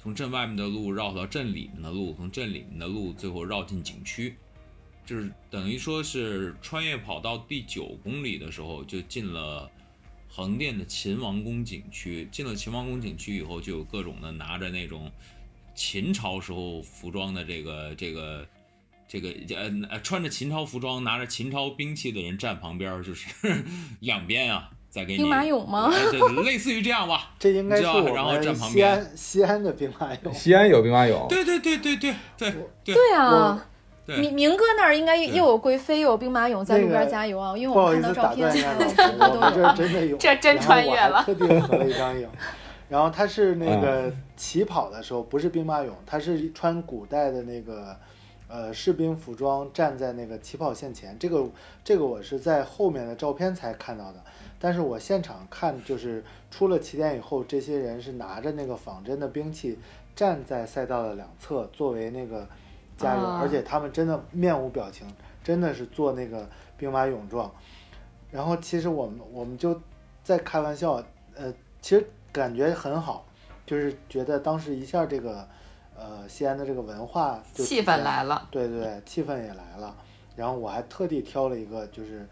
[0.01, 4.35] 从镇外面的路绕到镇里面的路，从镇里面的路最后绕进景区，
[5.05, 9.69] 就是等于说是穿越跑到第九公里的时候就进了。
[10.33, 15.11] 横店的秦王宫景区，进了秦王宫景区以后，就有各种的拿着那种
[15.75, 18.47] 秦朝时候服装的这个这个
[19.09, 19.35] 这个
[19.89, 23.27] 呃穿着秦朝服装、拿着秦朝兵器的人站旁边，就是
[23.99, 24.71] 两边啊，
[25.05, 25.91] 兵马俑吗？
[26.43, 30.31] 类似于这样吧 这应该是我们西安西安的兵马俑。
[30.33, 31.27] 西安有兵马俑。
[31.27, 33.13] 对对对对对对对。
[33.15, 33.65] 啊
[34.07, 38.53] 明明哥那儿应该又有贵妃又有兵马俑在路边加油啊因为我看到照片了
[39.53, 42.27] 这真的有然后我特地合了一张影
[42.89, 47.95] 然后他是那个起跑的时候不是兵马俑他是穿古代的那个
[48.49, 51.15] 呃士兵服装站在那个起跑线前。
[51.17, 51.45] 这个
[51.85, 54.21] 这个我是在后面的照片才看到的。
[54.63, 59.79] 但是我现场看就是出了起点以后，这些人是拿着那个仿真的兵器
[60.15, 62.47] 站在赛道的两侧作为那个
[62.95, 65.11] 加油，啊而且他们真的面无表情，
[65.43, 66.47] 真的是做那个
[66.77, 67.51] 兵马俑状。
[68.29, 69.81] 然后其实我们我们就
[70.23, 73.25] 在开玩笑，呃，其实感觉很好，
[73.65, 75.47] 就是觉得当时一下这个
[75.97, 79.95] 呃西安的这个文化就气氛来了，对对对，气氛也来了。
[80.35, 82.25] 然后我还特地挑了一个就是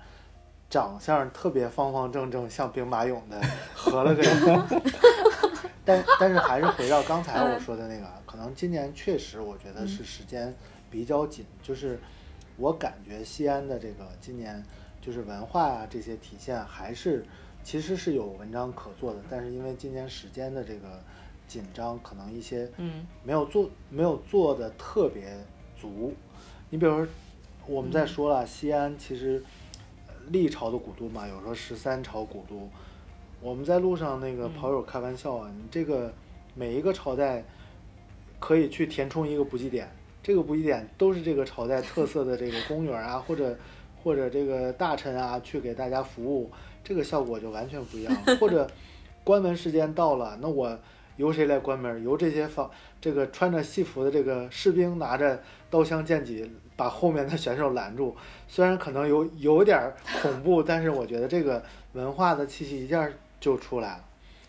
[0.70, 3.42] 长相特别方方正正像兵马俑的
[3.74, 4.82] 合了个影。
[5.84, 10.54] 但但是还是回到刚才我说的那个，可能今年确实我觉得是时间
[10.92, 12.00] 比较紧，就是
[12.58, 14.64] 我感觉西安的这个今年
[15.02, 17.26] 就是文化啊这些体现还是
[17.64, 21.02] 其实是有文章可做的，但是因为今年时间的这个
[21.48, 25.36] 紧张，可能一些嗯没有做没有做的特别
[25.76, 26.14] 足。
[26.70, 27.08] 你比如说，
[27.66, 29.48] 我们在说了，西安其实呃
[30.30, 32.70] 历朝的古都嘛，有说十三朝古都。
[33.42, 36.14] 我们在路上那个跑友开玩笑啊，你这个
[36.56, 37.44] 每一个朝代
[38.40, 39.90] 可以去填充一个补给点，
[40.22, 43.58] 这个补给点都是这个朝代特色的这个公园啊，或者
[44.04, 46.52] 或者这个大臣啊去给大家服务，
[46.84, 48.36] 这个效果就完全不一样了。
[48.38, 48.70] 或者
[49.24, 50.78] 关门时间到了，那我
[51.18, 52.04] 由谁来关门？
[52.04, 58.16] 由这些方这个穿着戏服的这个士兵拿着刀枪剑戟把后面的选手拦住。
[58.48, 61.62] 虽然可能有有点儿恐怖，但是我觉得这个
[61.92, 63.10] 文化的气息一下
[63.42, 64.06] 就出来了。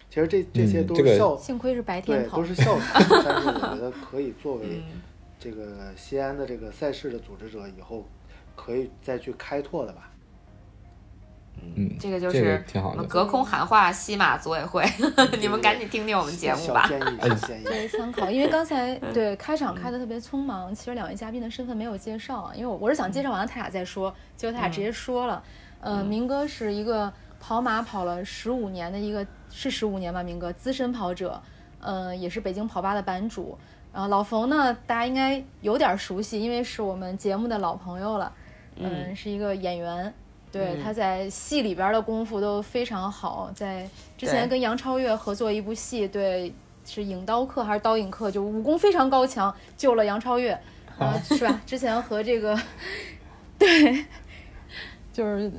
[0.08, 5.02] 其实这这些嗯这个都是笑、幸亏是白对天，跑都，是笑谈，但是我觉得可以作为嗯，
[5.38, 8.06] 这个西安的这个赛事的组织者以后
[8.54, 10.09] 可以再去开拓的吧。
[11.76, 13.04] 嗯，这个就是挺好的。
[13.04, 14.84] 隔空喊话西马组委会，
[15.40, 16.88] 你们赶紧听听我们节目吧。
[16.88, 18.30] 作为 参考。
[18.30, 22.52] 因为刚才对开场开的特别匆忙，其实两位嘉宾的身份没有介绍啊。
[22.54, 25.42] 因为我我是想介绍完了他俩再说，结果他俩直接说了。
[25.80, 30.22] 呃，明哥是一个跑马跑了十五年的一个，是十五年吧？
[30.22, 31.40] 明哥资深跑者，
[31.80, 33.56] 呃，也是北京跑吧的版主。
[33.92, 38.32] 然后老冯呢，大家应该有点熟悉，因为是我们节目的老朋友了。
[38.76, 40.12] 嗯，是一个演员。
[40.52, 40.82] 对，嗯。
[40.82, 46.52] 他在戏里边的功夫都非常好，在之前跟杨超越合作一部戏，对，
[46.84, 50.52] 是影刀客还是刀影客，就武功非常高强，救了杨超越，
[50.98, 51.60] 啊，是吧？
[51.64, 52.58] 之前和这个，
[53.58, 54.04] 对，
[55.12, 55.50] 就是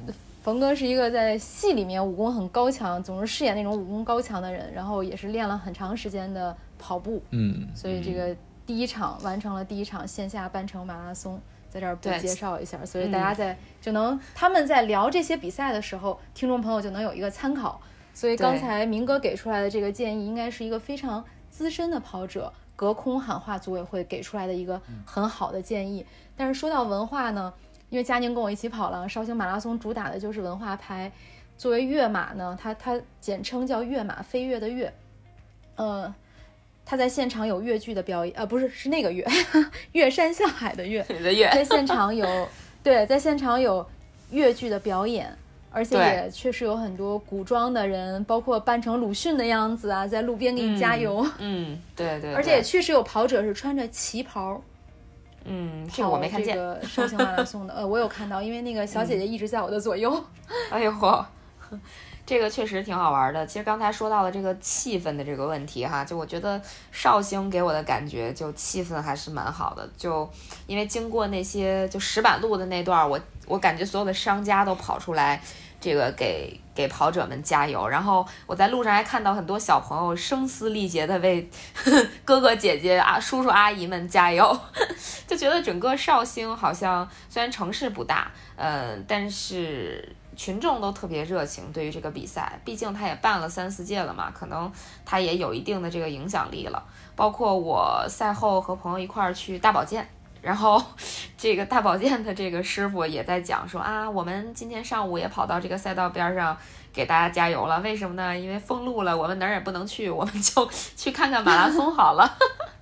[0.42, 8.36] 冯哥是一个在戏里面武功很高强，总是饰演那种武功高强的人，然后也是练了很长时间的跑步，嗯，所以这个
[8.72, 11.38] 第一场完成了第一场线下半程马拉松，
[11.70, 17.82] 在这儿不介绍一下，所以大家在就能他们在聊这些比赛的时候，听众朋友就能有一个参考。
[18.14, 26.06] 所以刚才明哥给出来的这个建议，应该是一个非常资深的跑者隔空喊话组委会给出来的一个很好的建议。
[26.38, 27.54] 但是说到文化呢，
[27.90, 31.12] 因为佳宁跟我一起跑了绍兴马拉松，主打的就是文化牌。
[31.58, 34.94] 作为跃马呢，它它简称叫跃马，飞跃的跃。
[35.76, 36.14] 呃，
[36.86, 39.26] 他在现场有越剧的表演，呃，不是，是那个越，
[39.94, 42.48] 越山向海的越， 的越，在现场有，
[42.84, 43.86] 对，在现场有
[44.32, 45.34] 越剧的表演，
[45.72, 51.26] 而且也确实有很多古装的人，包括扮成鲁迅的样子啊，在路边给你加油。
[51.40, 52.34] 嗯，对对。
[52.34, 54.62] 而且也确实有跑者是穿着旗袍，
[55.46, 56.56] 嗯，这个我没看见。
[56.56, 60.22] 这个绍兴马拉松的，呃，我有看到，因为那个小姐姐一直在我的左右。
[60.70, 61.24] 哎呦嚯！
[62.32, 63.46] 这个确实挺好玩的。
[63.46, 69.86] 其实刚才说到了这个气氛的这个问题哈，就我觉得绍兴给我的感觉就气氛还是蛮好的。
[69.98, 70.32] 就
[70.66, 75.44] 因为经过那些就石板路的那段，我我感觉所有的商家都跑出来，
[75.82, 77.86] 这个给给跑者们加油。
[77.86, 81.50] 然后我在路上还看到很多小朋友声嘶力竭的为
[82.24, 84.58] 哥哥姐姐啊叔叔阿姨们加油，
[85.28, 90.16] 就觉得整个绍兴好像虽然城市不大，嗯，但是。
[90.36, 94.72] 群众都特别热情，对于这个比赛，毕竟他也办了三四届了嘛，可能
[95.06, 96.84] 他也有一定的这个影响力了。
[97.16, 100.08] 包括我赛后和朋友一块儿去大保健，
[100.42, 100.82] 然后
[101.38, 106.58] 这个大保健的这个师傅也在讲说啊，我们今天上午也跑到这个赛道边上
[106.94, 107.80] 给大家加油了。
[107.82, 108.36] 为什么呢？
[108.38, 112.38] 因为封路了，我们哪儿也不能去，我们就 去看看马拉松好了，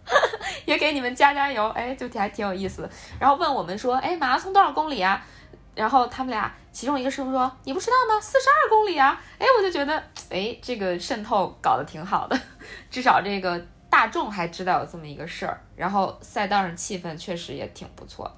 [0.65, 1.67] 也给你们加加油。
[1.69, 2.89] 哎，就还挺有意思。
[3.19, 5.21] 然后问我们说，哎，马拉松多少公里啊？
[5.80, 6.53] 然后他们俩。
[6.71, 8.21] 其中一个师傅说：“你不知道吗？
[8.21, 12.39] 四十二公里啊！”哎，我就觉得，哎，这个渗透搞得挺好的，
[12.91, 13.59] 至少这个
[13.89, 15.59] 大众还知道有这么一个事儿。
[15.75, 18.32] 然后赛道上气氛确实也挺不错。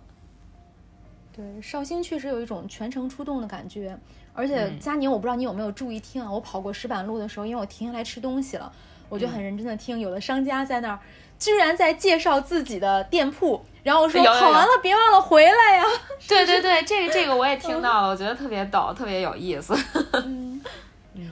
[1.35, 3.95] 对，绍兴确实有一种全程出动的感觉。
[4.33, 6.31] 而且佳宁，我不知道你有没有注意听啊？
[6.31, 8.71] 我跑过石板路的时候，因为我停下来吃东西了，
[9.09, 10.99] 我就很认真的听，有的商家在那儿
[11.41, 13.65] 居然在介绍自己的店铺。
[13.83, 15.83] 然后我说跑完了别忘了回来呀！
[16.27, 19.75] 对对对，这个这个我也听到了，我觉得特别逗，特别有意思。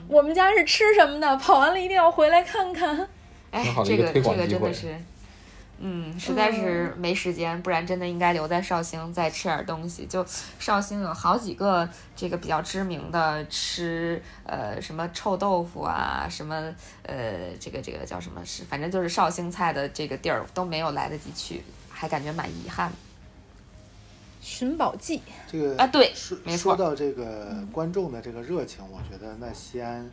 [0.08, 1.36] 我们家是吃什么的？
[1.36, 3.08] 跑完了一定要回来看看。
[3.52, 5.00] 哎，这个这个真的是，
[5.82, 10.04] 嗯，实在是没时间，不然真的应该留在绍兴再吃点东西。
[10.06, 10.24] 就
[10.58, 16.54] 绍兴有好几个这个比较知名的吃呃什么臭豆腐啊，什么
[17.02, 21.62] 呃这个这个叫什么是，反正就是绍兴菜的这个地儿都没有来得及去。
[21.88, 22.90] 还感觉蛮遗憾。
[24.40, 26.10] 寻宝记这个啊，对，
[26.44, 26.74] 没错。
[26.74, 30.10] 说到这个观众的这个热情，我觉得那西安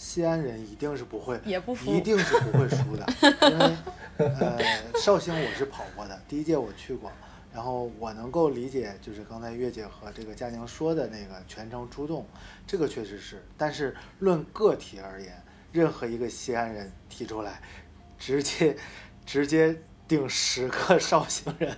[0.00, 3.06] 西安人一定是不会，也不服，一定是不会输的。
[3.50, 3.76] 因为
[4.16, 4.58] 呃，
[4.98, 7.12] 绍兴我是跑过的，第一届我去过，
[7.52, 12.26] 然后我能够理解，就是刚才月姐和这个佳宁说的那个全程出动，
[12.66, 13.44] 这个确实是。
[13.58, 15.38] 但是论个体而言，
[15.70, 17.60] 任何一个西安人提出来，
[18.18, 18.74] 直接
[19.26, 19.76] 直接。
[20.08, 21.72] 定十个绍兴人，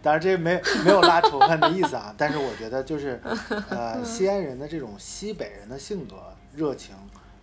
[0.00, 2.14] 当然这没没有拉仇恨的意思啊。
[2.16, 3.20] 但是我觉得就是，
[3.68, 6.16] 呃，西安人的这种西北人的性格，
[6.54, 6.94] 热情、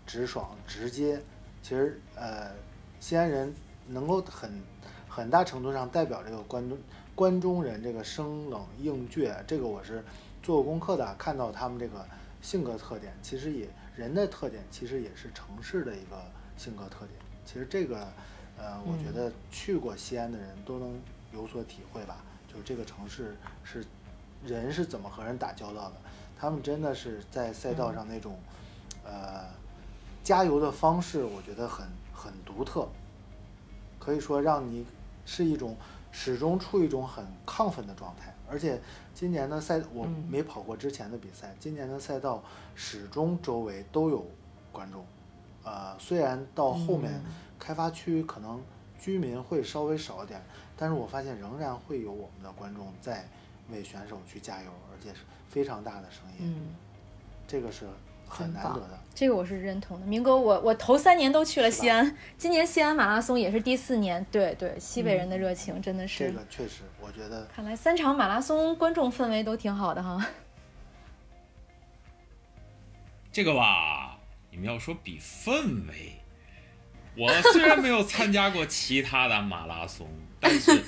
[0.08, 1.22] 直爽、直接，
[1.62, 2.50] 其实呃，
[3.00, 3.54] 西安人
[3.86, 4.50] 能够很
[5.08, 6.78] 很大程度上代表这个关中
[7.14, 9.36] 关中人这个生冷硬倔。
[9.46, 10.04] 这个我是
[10.42, 12.04] 做过功课的，看到他们这个
[12.42, 16.20] 性格特点，其实也人的特点，其实也是城市的一个
[16.58, 17.20] 性格特点。
[17.46, 18.08] 其实这个。
[18.60, 21.00] 呃，我觉得去过西安的人都能
[21.32, 22.24] 有所体会吧。
[22.52, 23.86] 就是这个城市是
[24.44, 25.94] 人是怎么和人打交道的，
[26.36, 28.36] 他们真的是在赛道上那种
[29.06, 29.46] 呃
[30.28, 32.86] 加油的方式，我觉得很很独特，
[33.98, 34.86] 可以说让你
[35.26, 35.78] 是一种
[36.12, 38.36] 始终处于一种很亢奋的状态。
[38.50, 38.82] 而且
[39.14, 42.44] 今年的赛我没跑过之前的比赛，今年的赛道
[42.76, 44.26] 始终周围都有
[44.70, 45.06] 观众。
[45.64, 47.22] 呃，虽然到后面。
[47.60, 48.62] 开发区可能
[49.00, 50.40] 居民会稍微少一点，
[50.78, 53.28] 但是我发现仍然会有我们的观众在
[53.72, 56.36] 为选手去加油，而且是非常大的声音。
[56.40, 56.76] 嗯，
[57.48, 57.88] 这个是
[58.28, 59.00] 很难得的。
[59.16, 60.06] 这个我是认同的。
[60.06, 64.24] 明哥，我我头三年都去了西安，今年西安马拉松也是第四年。
[64.32, 66.28] 对对，西北人的热情真的是。
[66.28, 67.46] 这个确实，我觉得。
[67.46, 70.24] 看来三场马拉松观众氛围都挺好的哈。
[73.32, 74.18] 这个吧，
[74.52, 76.14] 你们要说比氛围。
[77.18, 80.08] 我虽然没有参加过其他的马拉松，
[80.40, 80.80] 但是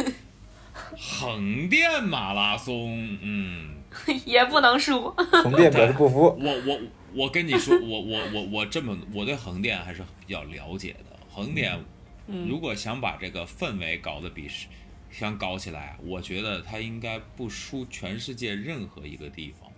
[0.95, 3.77] 横店马拉松，嗯，
[4.25, 5.09] 也不能输。
[5.09, 6.25] 横店表示不服。
[6.25, 6.37] 我
[6.67, 6.79] 我我
[7.29, 11.17] 跟你说，我我我我这么，我对横店还是比较了解的。
[11.31, 11.77] 横店，
[12.47, 14.47] 如果想把这个氛围搞得比
[15.09, 19.69] 想搞起来，我觉得他应该不输全世界任何一个地方，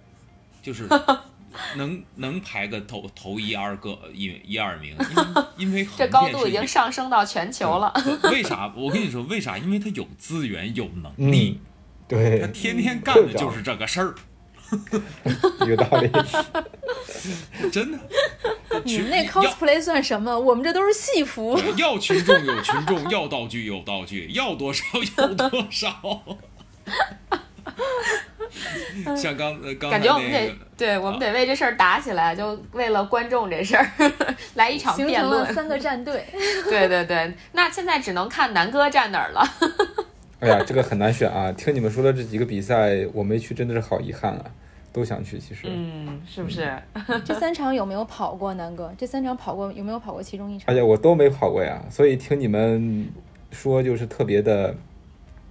[0.61, 0.87] 就是
[1.75, 5.25] 能能排个头头一二个一一二名，因为
[5.57, 7.93] 因为这横高度已经上升到全球了。
[8.31, 8.71] 为啥？
[8.75, 9.57] 我跟你说，为啥？
[9.57, 11.65] 因为他有资源，有能力，嗯，
[12.07, 14.15] 对他，天天干的就是这个事儿，
[15.67, 16.09] 有道理。
[17.71, 17.99] 真的。
[18.85, 20.37] 你们那 cosplay 算什么？
[20.39, 21.59] 我们这都是戏服。
[21.77, 24.83] 要群众有群众，要道具有道具，要多少
[25.17, 26.21] 有多少。
[29.15, 33.87] 像刚呃刚才感觉我们得那个，对我们得为这事儿打起来，就为了观众这事儿
[34.55, 35.53] 来一场形辩论。
[35.53, 36.25] 三个战队，
[36.69, 39.47] 对对对，那现在只能看南哥站哪儿了。
[40.39, 41.51] 哎呀，这个很难选啊！
[41.51, 44.45] 听你们说的这几个比赛，我没去，真的是好遗憾啊，
[44.93, 45.39] 都想去。
[45.39, 46.77] 其实，嗯，是不是？
[47.25, 48.53] 这三场有没有跑过？
[48.53, 50.75] 南哥，这三场跑过有没有跑过其中一场而？
[50.75, 53.07] 且我都没跑过呀，所以听你们
[53.51, 54.75] 说，就是特别的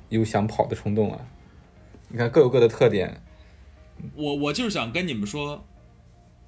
[0.09, 1.19] 有想跑的冲动啊。
[2.09, 3.21] 你看各有各的特点，
[4.15, 5.65] 我我就是想跟你们说，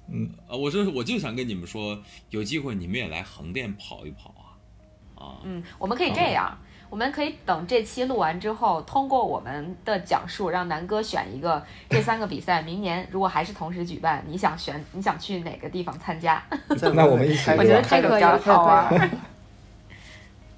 [0.09, 1.97] 嗯，呃，我就是我就想跟你们说，
[2.29, 6.57] 有机会你们也来横店跑一跑啊，啊，嗯，我们可以这样，
[6.93, 16.39] 我们可以等这期录完之后，通过我们的讲述，让南哥选一个这三个比赛，明年如果还是同时举办，你想选你想去哪个地方参加？
[16.77, 19.09] 再那我们一起开我觉得这个比较好玩。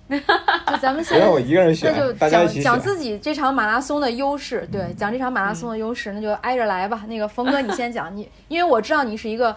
[0.68, 1.52] 就咱们不让我现在。
[1.52, 2.14] 一个人选那就。
[2.30, 7.06] 讲讲自己这场马拉松的优势，对，讲这场马拉松的优势，那就挨着来吧。
[7.08, 9.56] 那个峰哥，你先讲，你因为我知道你是一个，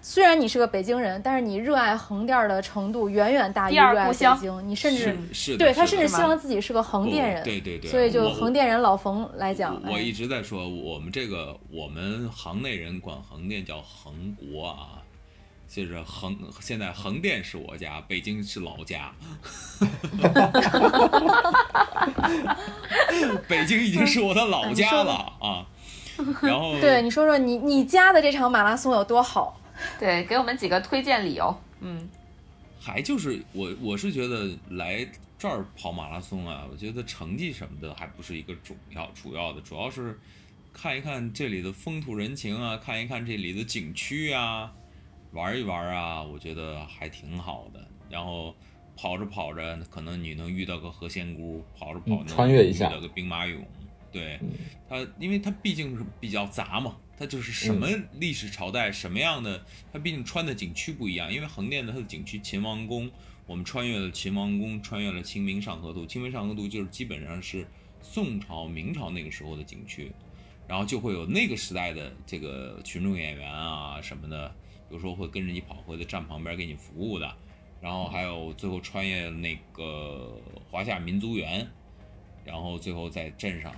[0.00, 15.02] 虽然你是个北京人，但是你热爱横店的程度远远大于热爱北京，你甚至对他甚至希望自己是个横店人，对对对，所以就横店人老冯来讲，哎我一直在说，我们这个我们行内人管横店叫横国啊，
[15.68, 19.12] 就是横现在横店是我家，北京是老家，
[23.48, 25.66] 北京已经是我的老家了啊。
[26.42, 29.57] 然后对你说说你你家的这场马拉松有多好？
[29.98, 31.56] 对，给我们几个推荐理由。
[31.80, 32.08] 嗯，
[32.80, 35.06] 还就是我我是觉得来
[35.38, 40.18] 这儿跑马拉松啊，我觉得成绩什么的还不是一个主要主要的，主要是
[40.72, 44.72] 看一看这里的风土人情啊，看一看这里的景区啊，
[45.32, 47.86] 玩一玩啊，我觉得还挺好的。
[48.10, 48.54] 然后
[48.96, 53.58] 跑着跑着，可能你能遇到个何仙姑，跑着跑嗯着穿越一下遇到个兵马俑，
[54.10, 54.40] 对
[54.88, 56.96] 它，因为它毕竟是比较杂嘛。
[57.18, 57.88] 它就是什么
[58.20, 61.32] 历史朝代、什么样的，它毕竟穿的景区不一样。
[61.32, 63.10] 因为横店的它的景区秦王宫，
[63.44, 66.06] 我们穿越了秦王宫，穿越了清明上河图。
[66.06, 67.66] 清明上河图就是基本上是
[68.00, 70.12] 宋朝、明朝那个时候的景区，
[70.68, 74.54] 然后就会有那个时代的这个群众演员啊什么的，
[74.88, 77.36] 有时候会跟着你跑，或者站旁边给你服务的。
[77.80, 80.40] 然后还有最后穿越那个
[80.70, 81.68] 华夏民族园，
[82.44, 83.74] 然后最后在镇上。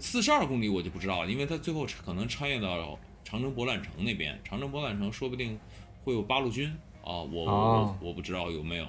[0.00, 5.58] 四十二公里我就不知道了，因为它最后可能穿越到长城博览城那边，长城博览城说不定
[6.04, 6.68] 会有八路军
[7.02, 8.86] 啊，我我哦我我不知道有没有，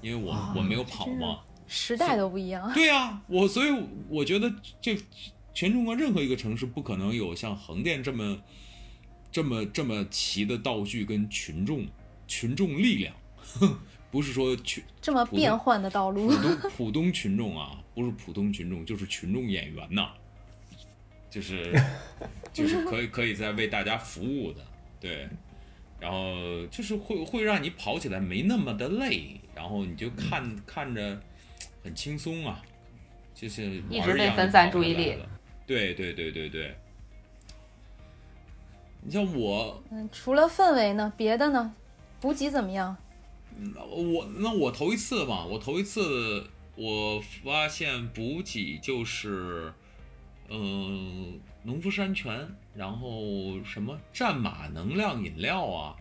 [0.00, 1.40] 因为我啊我没有跑嘛。
[1.68, 2.72] 时代都不一样。
[2.72, 3.68] 对呀、我所以
[4.08, 4.48] 我觉得
[4.80, 4.96] 这
[5.52, 8.38] 全中国任何一个城市不可能有像横店这么
[9.32, 11.84] 这么这么齐的道具跟群众
[12.28, 13.12] 群众力量，
[14.12, 20.12] 不是说群这么变换的道路普，通普通群众啊，不是普通群众，就是群众演员呐、
[21.30, 21.72] 就是
[22.52, 24.60] 就是可以可以在为大家服务的，
[25.00, 25.28] 对，
[26.00, 31.20] 然后就是会会让你跑起来没那么的累，然后你就看看着
[31.84, 32.62] 很轻松啊，
[33.34, 35.16] 就是一直被分散注意力，
[35.66, 36.74] 对对对对对。
[39.02, 41.72] 你像我，嗯，除了氛围呢，别的呢？
[42.20, 42.96] 补给怎么样？
[43.88, 49.72] 我那我头一次嘛，我头一次我发现补给就是，
[50.48, 53.08] 嗯、农夫山泉，然后
[53.64, 55.96] 什么战马能量饮料啊，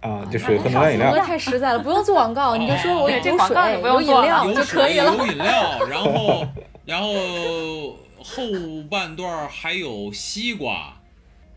[0.00, 5.16] 啊，就水和能量饮料，太实在了，不用做广告，你就说我有对这广告水有饮料有就可以水了。
[5.16, 6.46] 有饮料，然后
[6.84, 8.42] 然后后
[8.90, 10.94] 半段还有西瓜，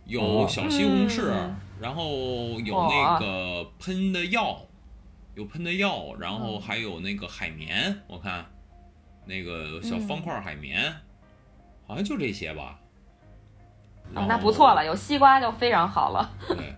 [0.06, 2.06] 有哦小西红柿，嗯然后
[2.64, 4.58] 有那个喷的药，
[5.36, 8.46] 有喷的药，然后还有那个海绵，我看
[9.26, 10.94] 那个小方块海绵，
[11.88, 12.80] 好像就这些吧。
[14.16, 16.30] 哦那不错了，有西瓜就非常好了。
[16.48, 16.76] 对，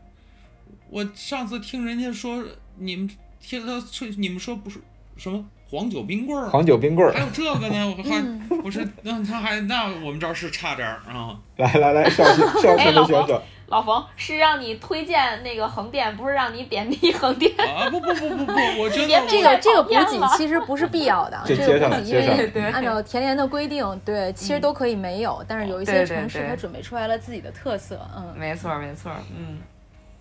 [0.89, 2.43] 我上次听人家说，
[2.77, 4.79] 你们听他说，你们说不是
[5.17, 7.95] 什么黄酒冰棍儿，黄酒冰棍儿，还有这个呢？
[7.97, 11.37] 我还、嗯我说那他还那我们这儿是差点儿啊。
[11.57, 17.51] 来来来，绍兴绍兴的选手，老冯是让你推荐那个横店，不是让你贬低横店。
[17.57, 29.57] 啊不不不不不，我觉得 这个这个补给其实不是必要的，这个补给因为按照田联的规定，对，其实都可以没有，但是有一些城市它准备出来了自己的特色，嗯，没错没错，嗯，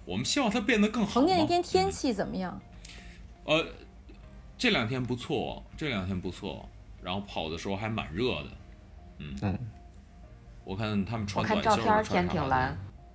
[0.05, 2.59] 我们希望它变得更好横店那天天气怎么样？
[3.45, 3.63] 呃，
[4.57, 6.67] 这两天不错，这两天不错，
[7.03, 8.47] 然后跑的时候还蛮热的，
[9.19, 9.37] 嗯。
[9.43, 9.59] 嗯，
[10.65, 12.75] 我看他们穿我看短袖儿照片儿天挺蓝，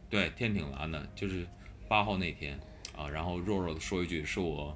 [0.10, 1.46] 对，天挺蓝的，就是
[1.88, 2.60] 八号那天
[2.98, 3.08] 啊。
[3.08, 4.76] 然后弱弱的说一句，是我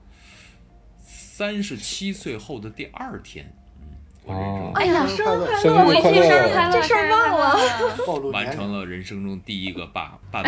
[1.03, 3.85] 三十七岁后的第二天，嗯，
[4.25, 6.71] 我人生、哦哎呀，生日快乐生日快乐！
[6.71, 10.43] 这事儿忘了暴露完，成了人生中第一个爸伴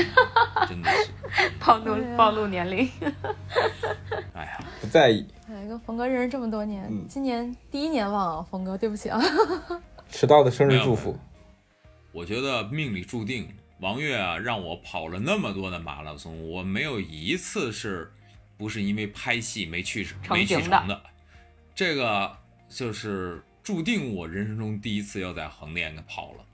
[0.55, 2.87] 马，真的是， 暴露暴露年龄。
[4.33, 9.19] 哎呀，不在意，哎，跟冯哥认识这么多年，嗯今年第一年忘啊，冯哥，对不起啊。
[10.09, 11.17] 迟到的生日祝福。
[12.11, 13.49] 我觉得命里注定，
[13.79, 18.11] 王月啊，让我跑了那么多的马拉松，我没有一次是
[18.57, 21.01] 不是因为拍戏没去成没去成的，
[21.75, 22.37] 这个
[22.69, 26.45] 就是注定我人生中第一次要在横店给跑了。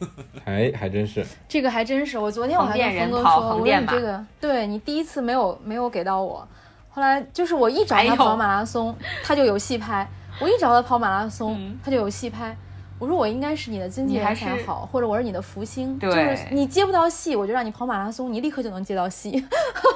[0.44, 6.46] 哎，还真是，这个还真是，我昨天我还跟横店峰哥说，我说你这个，对你第一次没有没有给到我，
[6.90, 10.06] 后来就是我一找他跑马拉松，他就有戏拍；
[10.40, 11.78] 我一找他跑马拉松，嗯。
[11.84, 12.56] 他就有戏拍。
[13.00, 19.42] 我说我应该是你的经纪人才好，或者我是你的福星，就对是你接不到戏，我就让你跑马拉松，你立刻就能接到戏。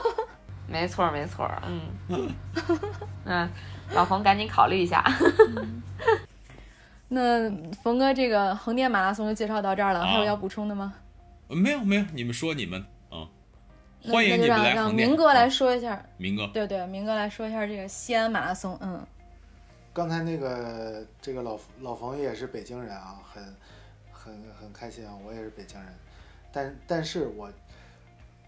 [0.67, 1.63] 没错儿没错儿，
[2.09, 2.35] 嗯
[3.27, 3.51] 嗯，
[3.93, 5.05] 老冯赶紧考虑一下。
[7.09, 7.51] 那
[7.83, 10.95] 冯哥这个横店马拉松就介绍到这儿了，啊还有要补充的吗？
[11.49, 12.81] 呃没有没有，你们说你们
[13.11, 13.29] 啊，
[14.03, 15.07] 那欢迎你们那就让让来横店。
[15.09, 19.07] 明哥来啊说一下，明哥，对对，明哥来说一下这个西安马拉松，嗯。
[19.95, 23.57] 刚才那个这个老老冯也是北京人啊，很
[24.11, 25.95] 很很开心啊，我也是北京人，
[26.53, 27.49] 但但是我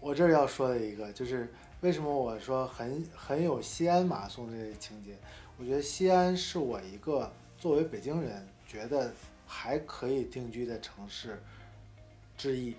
[0.01, 5.15] 我这儿要说的一个就是为什么我说很很有西安马拉松这个情节，
[5.57, 9.13] 我觉得西安是我一个作为北京人觉得
[9.45, 11.41] 还可以定居的城市
[12.35, 12.75] 之一，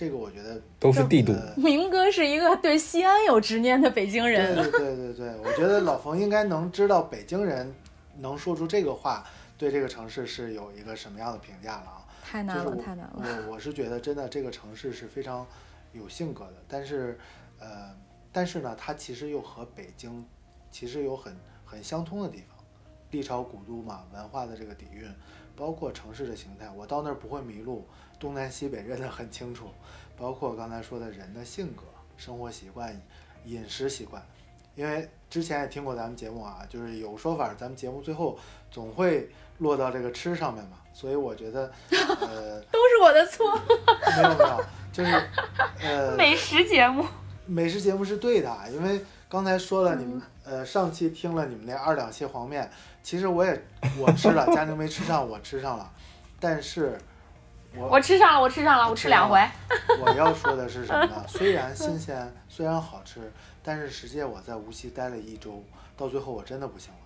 [0.00, 1.34] 这个我觉得都是帝都。
[1.34, 7.70] 呃明哥是一个对西安有执念的北京人，对对对对，我觉得老冯应该能知道北京人
[8.16, 9.22] 能说出这个话，
[9.58, 12.06] 对这个城市是有一个什么样的评价了啊？
[12.24, 13.12] 太难了，太难了。
[13.46, 15.46] 我我是觉得真的这个城市是非常
[15.92, 17.18] 有性格的，但是
[17.58, 17.94] 呃，
[18.32, 20.24] 但是呢，它其实又和北京
[20.70, 21.36] 其实有很
[21.66, 22.56] 很相通的地方，
[23.10, 25.06] 历朝古都嘛，文化的这个底蕴，
[25.56, 27.86] 包括城市的形态，我到那儿不会迷路，
[28.18, 29.66] 东南西北认得很清楚，
[30.16, 31.82] 包括刚才说的人的性格、
[32.16, 33.00] 生活习惯、
[33.44, 34.22] 饮食习惯，
[34.74, 38.38] 因为之前也听过咱们节目啊，就是有说法，咱们节目最后
[38.70, 43.58] 总会落到这个吃上面嘛，所以我觉得，呃， 都是我的错。
[44.16, 45.12] 没有没有，就是
[45.82, 47.04] 呃， 美食节目，
[47.46, 52.68] 美食节目是对的，因为刚才说了你们呃上期听了你们那二两蟹黄面，
[53.02, 53.62] 其实我也
[53.98, 55.90] 我吃了，佳宁没吃上，我吃上了，
[56.38, 56.98] 但是
[57.74, 59.40] 我我吃上了，我吃上了，我吃两回。
[60.00, 61.24] 我要说的是什么呢？
[61.26, 63.32] 虽然新鲜，虽然好吃，
[63.62, 65.62] 但是实际我在无锡待了一周，
[65.96, 67.00] 到最后我真的不行了，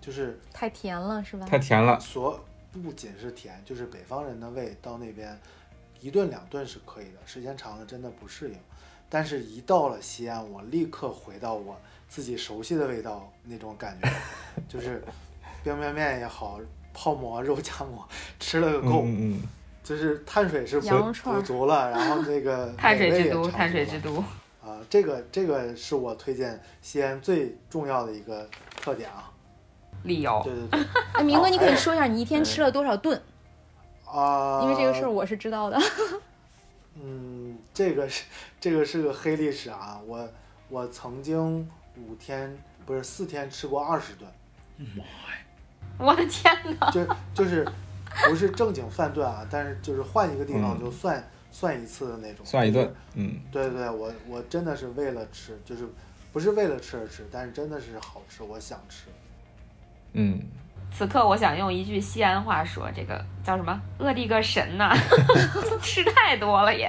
[0.00, 1.46] 就是太甜了是吧？
[1.46, 2.38] 太甜了，所
[2.72, 5.38] 不仅是甜，就是北方人的胃到那边
[6.00, 8.56] 一顿两顿是可以的，时间长了真的不适应。
[9.08, 14.10] 但是，一到了西安，我立刻回到我自己熟悉的味道那种感觉，
[14.68, 15.02] 就是
[15.62, 16.58] 冰面面也好，
[16.94, 18.06] 泡馍、肉夹馍
[18.40, 19.42] 吃了个够，嗯嗯
[19.82, 24.16] 就是碳水是补足了，然后那个 碳水之都，碳水之都。
[24.62, 28.48] 啊，这个这个是我推荐西安最重要的一个
[28.80, 29.30] 特点啊。
[30.02, 30.80] 理由对对对，
[31.14, 33.20] 哎，明哥，你可以说一下你一天吃了多少顿？
[34.04, 35.78] 啊，因为这个事儿我是知道的。
[36.94, 38.24] 嗯，这个是
[38.60, 40.00] 这个是个黑历史啊！
[40.06, 40.28] 我
[40.68, 44.28] 我曾经五天不是四天吃过二十顿，
[45.98, 46.90] 我的天哪！
[46.90, 47.66] 就就是
[48.28, 52.44] 不是正经饭顿啊，但是就是换一个地方嗯就算、算一次的那种。
[52.44, 55.88] 算一顿，嗯，对对对，我我真的是为了吃，就是
[56.32, 59.06] 不是为了吃而吃，但是真的是好吃，我想吃。
[60.12, 60.40] 嗯，
[60.96, 63.78] 此刻我想用一句西安话说，这个叫什么？
[63.98, 64.96] 饿的个神呐！
[65.82, 66.88] 吃太多了也。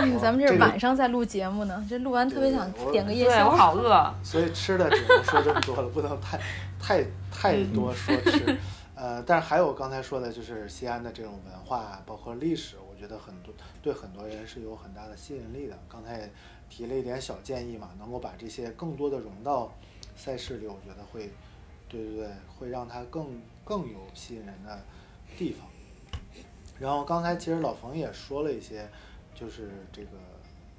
[0.00, 3.50] 没有没有哎呦，咱们这是晚上在录节目呢，这录完特别想点个夜对我宵。
[3.50, 4.10] 好饿。
[4.24, 6.40] 所以吃的只能说这么多了，不能太
[6.80, 8.56] 太太多说吃。
[8.94, 13.52] 呃，但是还有刚才说的，就是西安的这种文化，包括历史，我觉得很多
[13.82, 15.78] 对很多人是有很大的吸引力的。
[15.90, 16.32] 刚才也
[16.70, 19.70] 提了一点小建议嘛，能够把这些更多的融到
[20.16, 21.30] 赛事里，我觉得会，
[21.90, 24.80] 对对对，会让它更更有吸引人的
[25.36, 25.68] 地方。
[26.78, 28.88] 然后刚才其实老冯也说了一些，
[29.34, 30.10] 就是这个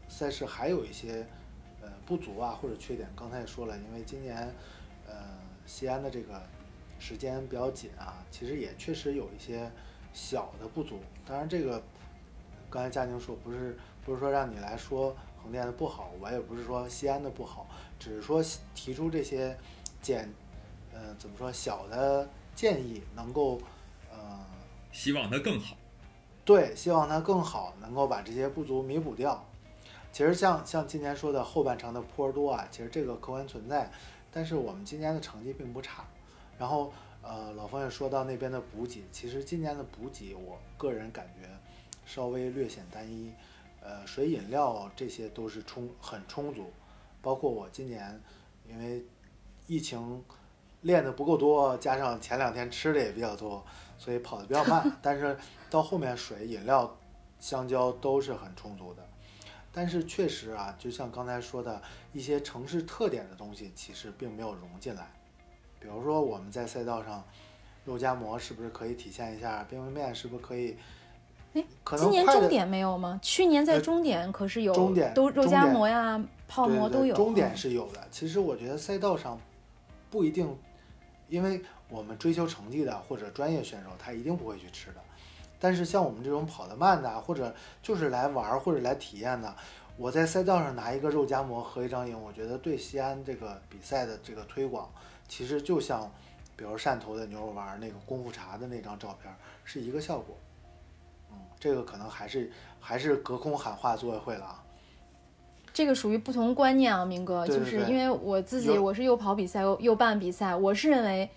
[0.07, 1.27] 赛事还有一些
[1.81, 3.07] 呃不足啊或者缺点。
[3.15, 4.37] 刚才也说了，因为今年
[5.05, 5.13] 呃
[5.65, 6.41] 西安的这个
[6.97, 9.69] 时间比较紧啊，其实也确实有一些
[10.13, 10.99] 小的不足。
[11.25, 11.83] 当然这个
[12.69, 17.67] 刚才佳宁说不是不是说让你来说横店的不好，我也不是说西安的不好，
[17.99, 18.43] 只是说
[18.73, 19.55] 提出这些
[20.01, 20.27] 简，
[20.93, 23.59] 呃，怎么说小的建议，能够，
[24.11, 24.45] 呃，
[24.91, 25.75] 希望它更好。
[26.43, 29.45] 对，希望它更好，能够把这些不足弥补掉。
[30.11, 33.89] 其实像像今年说的后半程的坡多啊，其实这个客观存在，
[34.31, 36.05] 但是我们今年的成绩并不差。
[36.57, 41.47] 然后呃，老冯也说到那边的补给，其实今年的补给，我个人感觉
[42.05, 43.31] 稍微略显单一。
[43.83, 46.71] 呃，水饮料这些都是充很充足，
[47.19, 48.21] 包括我今年
[48.69, 49.03] 因为
[49.65, 50.23] 疫情
[50.81, 53.63] 练的不够多，加上前两天吃的也比较多，
[53.97, 54.91] 所以跑的比较慢。
[55.01, 55.37] 但是
[55.69, 56.97] 到后面水饮料、
[57.39, 59.03] 香蕉都是很充足的。
[59.73, 65.09] 但是确实啊，就像刚才说的一些城市特点的东西，其实并没有融进来。
[65.79, 67.23] 比如说我们在赛道上，
[67.85, 69.65] 肉夹馍是不是可以体现一下？
[69.69, 70.77] 冰焖面是不是可以？
[71.53, 73.19] 哎，可今年终点没有吗？
[73.21, 77.15] 去年在呃终点可是有，终点都肉夹馍呀、泡馍都有。
[77.15, 78.07] 终点嗯是有的。
[78.11, 79.39] 其实我觉得赛道上
[80.09, 80.53] 不一定，
[81.31, 85.01] 因为我们追求成绩的或者专业选手，他一定不会去吃的。
[85.57, 89.55] 但是像我们这种跑得慢的，或者就是来玩儿或者来体验的，
[89.95, 94.91] 我在赛道上拿一个肉夹馍合一张影，我觉得对西安这个比赛的这个推广，
[95.29, 96.11] 其实就像
[96.57, 100.35] 比如汕头的牛肉丸儿那个功夫茶的那张照片儿是一个效果。
[101.31, 104.63] 嗯，这个可能还是还是隔空喊话组委会了啊。
[105.73, 111.29] 这个属于不同观念啊，明哥，对对就是因为我自己我是又跑比赛又又办比赛，我是认为，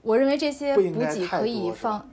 [0.00, 2.08] 我认为这些补给可以放，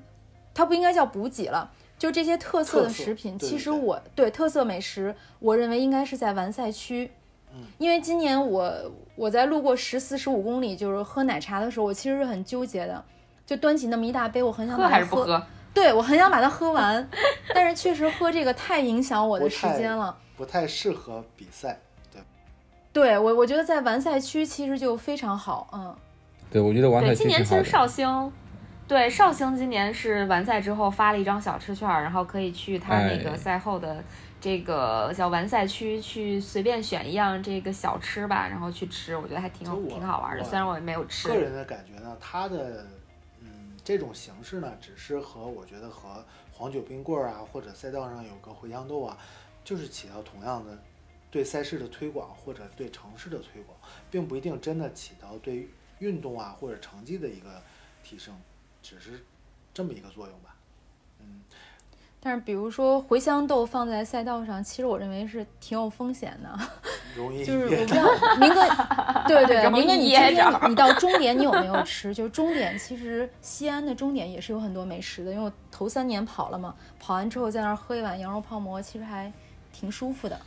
[0.53, 7.11] 它不应该叫补给了，就这些特色的食品，对对对其实我对特色美食，我认为应该是在完赛区。
[7.51, 8.71] 嗯因为今年我
[9.15, 13.03] 我在路过十四十五公里，就是喝奶茶的时候，我其实是很纠结的，
[13.43, 15.41] 就端起那么一大杯，我很想喝把它还是不喝？
[15.73, 17.09] 对我很想把它喝完，
[17.55, 20.15] 但是确实喝这个太影响我的时间了。
[20.39, 21.77] 不太适合比赛。
[22.13, 22.21] 对，
[22.93, 25.93] 对我，我觉得在完赛区其实就非常好，嗯，
[26.49, 27.61] 对，我觉得完赛对，区今年其实。
[27.65, 28.31] 绍兴，
[28.87, 34.01] 对绍兴今年是完赛之后发了一张小吃券儿，然后可以去他那个哎赛后的
[34.39, 40.43] 这个叫完赛区去随便选一样这个小吃吧，然后去吃，我觉得还挺挺好玩的。
[40.45, 42.85] 虽然我也没有吃个，人的感觉呢，它的
[43.41, 46.23] 嗯这种形式呢，只是和我觉得和
[46.53, 49.17] 黄酒冰棍儿啊，或者赛道上有个茴香豆啊，
[49.69, 50.75] 就是起到同样的
[51.29, 53.77] 对赛事的推广或者对城市的推广，
[54.09, 57.61] 并不一定真的起到对运动啊或者成绩的一个
[58.03, 58.33] 提升，
[58.81, 59.23] 只是
[59.71, 60.55] 这么一个作用吧。
[61.19, 61.43] 嗯，
[62.19, 66.59] 但是比如说茴香豆放在赛道上，其实我认为是挺有风险的，
[67.15, 68.67] 容易就是我不知道明哥，
[69.27, 72.11] 对对，明哥 你今天你你到终点你有没有吃？
[72.11, 79.31] 就是终点其实西安的终点也是有很多美食的，因为我头三年跑了嘛，跑完之后在那儿喝一碗羊肉泡馍，其实还
[79.79, 80.37] 挺舒服的，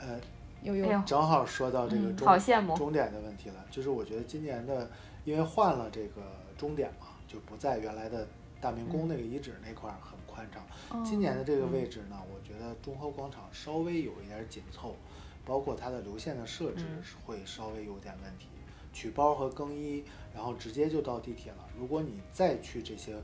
[0.00, 0.18] 呃，
[0.62, 2.74] 有有哎呦正好说到这个好羡慕。
[2.74, 4.90] 终点的问题了，就是我觉得今年的，
[5.26, 6.22] 因为换了这个
[6.56, 8.26] 终点嘛，就不在原来的
[8.62, 11.04] 大明宫那个遗址那块儿很宽敞。
[11.04, 14.96] 今年的这个位置呢，我觉得中和广场稍微有一点紧凑，
[15.44, 16.86] 包括它的流线的设置
[17.26, 18.48] 会稍微有点问题。
[18.94, 20.02] 取包和更衣，
[20.34, 21.68] 然后直接就到地铁了。
[21.78, 23.14] 如果你再去这些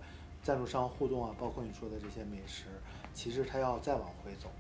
[0.43, 2.65] 赞助商互动啊，包括你说的这些美食，
[3.15, 4.51] 其实它要再往回走。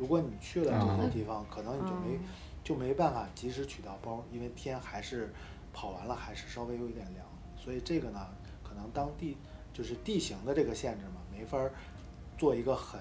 [0.00, 2.20] 如果你去了这些地方，可能你就没嗯
[2.64, 5.30] 就没办法及时取到包，因为天还是
[5.72, 7.24] 跑完了还是稍微有一点凉，
[7.56, 8.26] 所以这个呢，
[8.62, 9.36] 可能当地
[9.74, 11.70] 就是地形的这个限制嘛，没法儿
[12.38, 12.98] 做一个很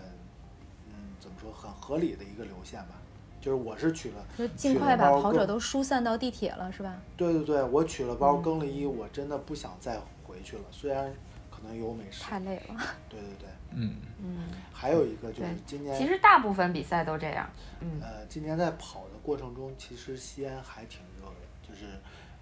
[0.89, 2.95] 嗯怎么说很合理的一个流线吧。
[3.41, 7.01] 就是我是取了，就尽快把跑者都疏散到地铁了，是吧？
[7.15, 9.97] 对对对，我取了包嗯更了衣，我真的不想再
[10.27, 10.63] 回去了。
[10.71, 11.09] 虽然
[11.49, 12.75] 可能有美食，太累了。
[13.07, 17.49] 对对对，嗯，嗯，还有一个就是今年其实大部分比赛都这样。
[17.81, 21.35] 嗯，呃，今年在跑的过程中，其实西安还挺热的，
[21.67, 21.85] 就是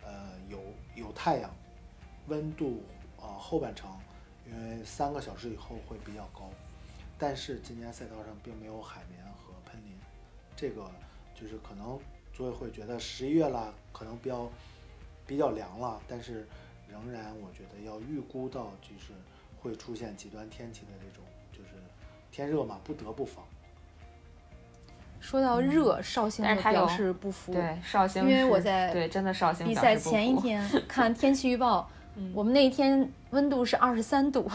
[0.06, 0.60] 呃有
[0.96, 1.50] 有太阳，
[2.28, 2.84] 温度
[3.20, 3.90] 呃后半程，
[4.48, 6.50] 因为三个小时以后会比较高，
[7.18, 9.94] 但是今年赛道上并没有海绵和喷淋，
[10.56, 10.90] 这个
[11.36, 12.00] 就是可能
[12.34, 14.50] 组委会觉得十一月了，可能比较
[15.26, 16.48] 比较凉了，但是
[16.90, 19.12] 仍然我觉得要预估到就是
[19.68, 21.76] 会出现极端天气的这种，就是
[22.32, 23.44] 天热嘛，不得不防。
[25.20, 27.52] 说到热，绍兴就表示不服。
[27.54, 34.50] 对，绍兴因为我在对真的绍兴比赛前一天 看天气预报， 嗯我们那一天温度是二十三度，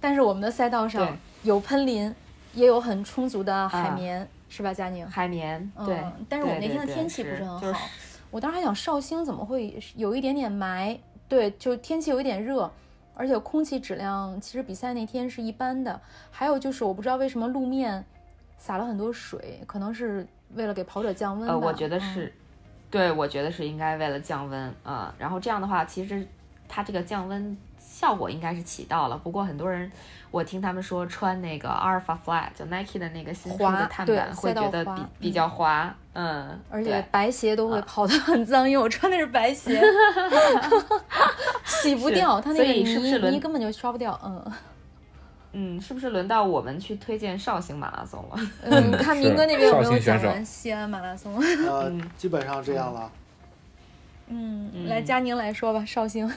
[0.00, 2.12] 但是我们的赛道上有喷淋，
[2.52, 5.06] 也有很充足的海啊绵，是吧，佳宁？
[5.08, 7.88] 海绵，嗯对，但是我们那天的天气不是是很就是好，
[8.30, 10.98] 我当时还想绍兴怎么会有一点点霾？
[11.28, 12.70] 对，就天气有一点热，
[13.14, 16.00] 而且空气质量其实比赛那天是一般的。
[16.30, 18.04] 还有就是我不知道为什么路面
[18.58, 21.54] 洒了很多水，可能是为了给跑者降温吧。
[21.54, 22.32] 呃，我觉得嗯是，
[22.90, 26.26] 对，我觉得是应该为了降温啊、然后这样的话，其实
[26.68, 29.16] 它这个降温效果应该是起到了。
[29.16, 29.90] 不过很多人，
[30.30, 39.80] 我听他们说穿那个 Alpha Fly 就 Nike 的那个新出滑的碳板，会觉得比比较滑，嗯，而且白鞋都会啊跑得很脏，因为我穿的是白鞋，
[41.88, 44.18] 洗不掉，它那个以是是泥泥根本就刷不掉。
[44.24, 44.52] 嗯
[45.56, 48.36] 嗯，是不是轮到我们去推荐绍兴马拉松了？
[48.62, 51.36] 嗯，看明哥那边有没有讲完西安马拉松？
[51.64, 53.08] 呃嗯，基本上这样了。
[54.26, 56.28] 嗯，嗯来佳宁来说吧，绍兴。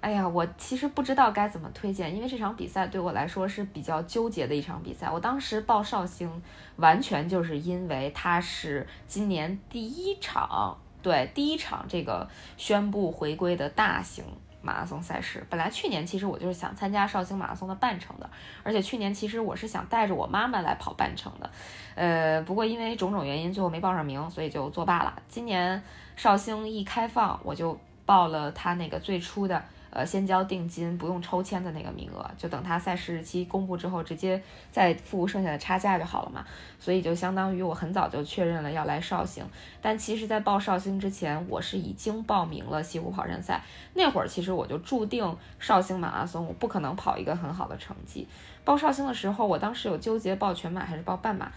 [0.00, 5.10] 哎呀，我其实不知道该怎么推荐，因为这场比赛对我来说是比较纠结的一场比赛。
[5.10, 6.30] 我当时报绍兴，
[6.76, 14.24] 完全就是因为它是今年第一场，对第一场这个宣布回归的大型
[14.60, 15.46] 马拉松赛事。
[15.48, 18.28] 本来去年其实我就是想参加绍兴马拉松的半程的，
[18.62, 21.50] 而且去年其实我是想带着我妈妈来跑半程的，
[21.94, 25.22] 呃，不过因为种种原因最后没报上名，所以就作罢了。
[25.28, 25.82] 今年
[26.16, 29.62] 绍兴一开放，我就报了他那个最初的。
[29.98, 34.40] 呃，先交定金不用抽签的那个名额，就等他赛事日期公布之后，直接
[34.70, 36.46] 再付剩下的差价就好了嘛。
[36.78, 39.44] 所以就相当于我很早就确认了要来绍兴，
[39.82, 43.60] 但其实，在报绍兴之前，我是已经报名了西湖跑山赛。
[43.94, 48.28] 那会儿其实我就注定绍兴马拉松我不可能跑一个很好的成绩。
[48.64, 51.50] 报绍兴的时候，我当时有纠结报全马还是报半马，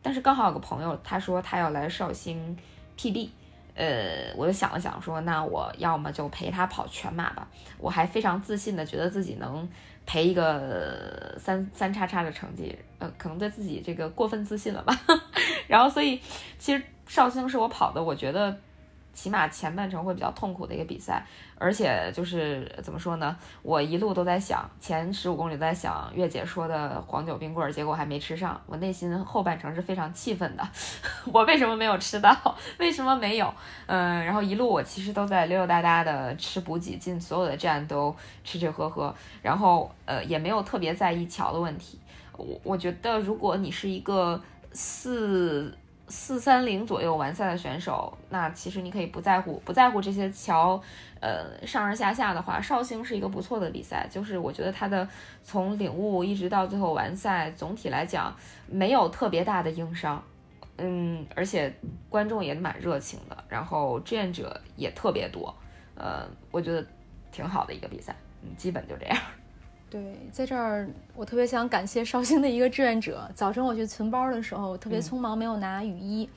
[0.00, 2.56] 但是刚好有个朋友他说他要来绍兴
[2.96, 3.28] PB。
[3.76, 7.46] 呃，我就想了想，说那我要么就陪他跑全马吧。
[7.78, 9.68] 我还非常自信的觉得自己能
[10.06, 14.98] 陪一个三三叉叉的成绩，呃，可能对自己这个过分自信了吧。
[15.68, 16.18] 然后，所以
[16.58, 18.56] 其实绍兴是我跑的，我觉得
[19.12, 21.26] 起码前半程会比较痛苦的一个比赛，
[21.58, 30.68] 而且就是怎么说呢，我一路都在想，前十五公里都在想月姐说的黄酒冰棍儿，结果还没吃上，我内心后半程是非常气愤的，
[31.32, 32.36] 我为什么没有吃到？
[32.78, 33.52] 为什么没有？
[33.86, 41.98] 嗯，然后一路我其实都在溜溜达达的吃补给，进所有的站都吃吃喝喝，然后呃也没有特别在意桥的问题。
[42.36, 44.38] 我我觉得如果你是一个
[44.72, 45.74] 四
[46.08, 50.80] 四三零左右完赛的选手，那其实你可以不在乎不在乎这些桥，
[51.20, 54.06] 呃上上下下的话，绍兴是一个不错的比赛。
[54.10, 55.08] 就是我觉得它的
[55.42, 58.34] 从领悟一直到最后完赛，总体来讲
[58.68, 60.22] 没有特别大的硬伤。
[60.78, 61.74] 嗯，而且
[62.10, 65.54] 观众也蛮热情的，然后志愿者也特别多，
[65.94, 66.86] 呃，我觉得
[67.32, 69.16] 挺好的一个比赛，嗯，基本就这样。
[69.88, 73.30] 对，在这儿我特别想感谢绍兴的一个志愿者。
[73.34, 76.28] 早晨我去存包的时候，特别匆忙，没有拿雨衣，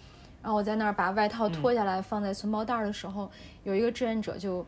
[0.41, 3.29] 然后我在那儿把外套脱下来放在存包袋儿的时候，
[3.63, 4.65] 有一个志愿者就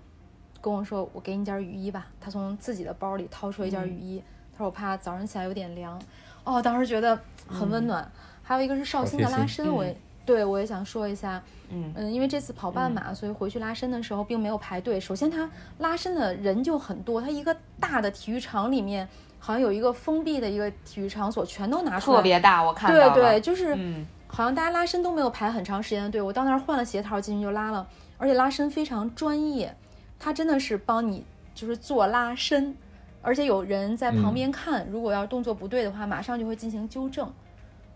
[0.59, 4.21] 跟我说：“我给你件雨衣吧。”他从自己的包里掏出一件雨衣，
[4.51, 6.01] 他说：“我怕早上起来有点凉。”
[6.43, 8.11] 哦，当时觉得很温暖。
[8.43, 9.95] 还有一个是绍兴的拉伸，嗯我也
[10.31, 11.41] 对我也想说一下。
[11.73, 14.99] 嗯嗯，因为这次跑半马，所以回去拉伸的时候并没有排队。
[14.99, 19.07] 首先，它拉伸的人就很多，它一个大的体育场里面，
[19.39, 22.17] 好像有一个封闭的一个体育场所，全都拿出来。
[22.17, 23.13] 特别大，我看到了。
[23.13, 26.21] 对对，就是嗯，好像大家拉伸都没有排很长时间的队。
[26.21, 29.75] 我到那儿换了鞋套进去就拉了，而且拉伸非常专业，
[30.19, 31.25] 它真的是帮你
[31.55, 32.75] 就是做拉伸，
[33.21, 37.31] 而且有人在旁边看，如果要是动作不对的话，马上就会进行纠正。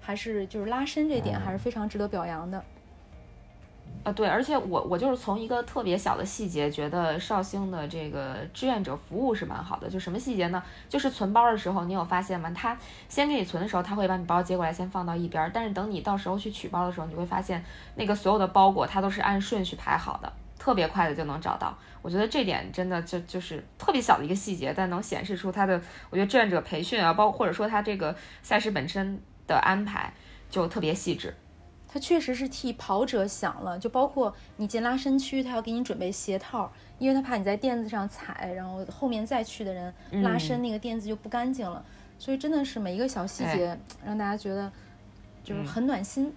[0.05, 2.63] 还是就是拉伸这点还是非常值得表扬的。
[4.03, 9.89] 啊，对，而且我我就是从一个特别小的细节，觉得绍兴的这个志愿者服务是蛮好的。
[9.89, 10.61] 就什么细节呢？
[10.87, 12.51] 就是存包的时候，你有发现吗？
[12.55, 12.77] 他
[13.09, 15.49] 先给你存的时候，他会把你包接过来，先放到一边儿。
[15.51, 17.63] 但是等你到时候去取包的时候，你会发现
[17.95, 21.75] 那个所有的包裹它都是按顺序排好的，特别快的就能找到。
[22.03, 25.81] 我觉得这点真的就就是特别小的一个细节，但能显示出他的，
[26.11, 30.13] 我觉得志愿者培训啊，包括或者说他这个赛事本身的安排
[30.49, 31.33] 就特别细致。
[31.87, 36.69] 他确实是替跑者想了，就包括你进拉伸区，他要给你准备鞋套，
[36.99, 41.81] 因为他怕你在垫子上踩，然后后面再去的人拉伸那个垫子就不干净了，
[42.19, 44.69] 所以真的是每一个小细节让大家觉得
[45.41, 46.33] 就是很暖心。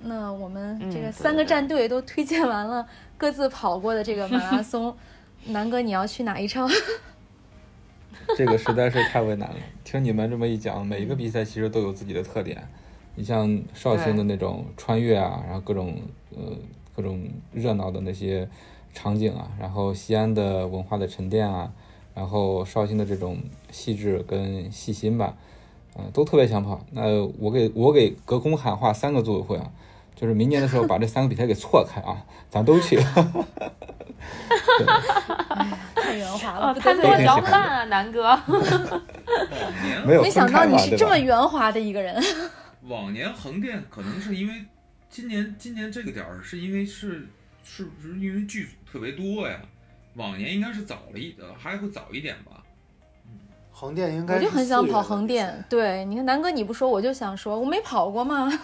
[0.00, 2.84] 那我们这个嗯三个战队都推荐完了
[3.16, 4.96] 各自跑过的这个马拉松，
[5.44, 6.68] 南哥你要去哪一场？
[8.36, 9.56] 这个实在是太为难了。
[9.84, 12.68] 听你们这么一讲，每一个比赛其实都有自己的特点。
[13.14, 15.96] 你像绍兴的那种穿越啊，然后各种
[16.36, 16.52] 呃
[16.94, 17.20] 各种
[17.52, 18.48] 热闹的那些
[18.94, 21.72] 场景啊，然后西安的文化的沉淀啊，
[22.14, 23.38] 然后绍兴的这种
[23.72, 25.36] 细致跟细心吧，
[25.96, 26.84] 呃，都特别想跑。
[26.92, 29.72] 那我给我给隔空喊话三个组委会啊，
[30.18, 32.18] 就是明年的时候把这三个比赛给错开啊，
[32.50, 32.98] 咱都去。
[35.94, 37.18] 太圆滑了，哦，不得贪多罪人。
[37.18, 38.22] 挺喜欢的嚼不烂啊，南哥。
[38.24, 38.60] 往
[39.84, 42.20] 年没有没想到你是这么圆滑的一个人。
[42.88, 44.54] 往年横店可能是因为
[45.08, 47.28] 今年今年这个点儿是因为是
[47.62, 49.56] 是不是因为剧组特别多呀？
[50.14, 52.60] 往年应该是早了一呃还会早一点吧？
[53.70, 58.50] 横店应该我就很想跑横店，对，你看南哥你不说，我就想说，我没跑过嘛。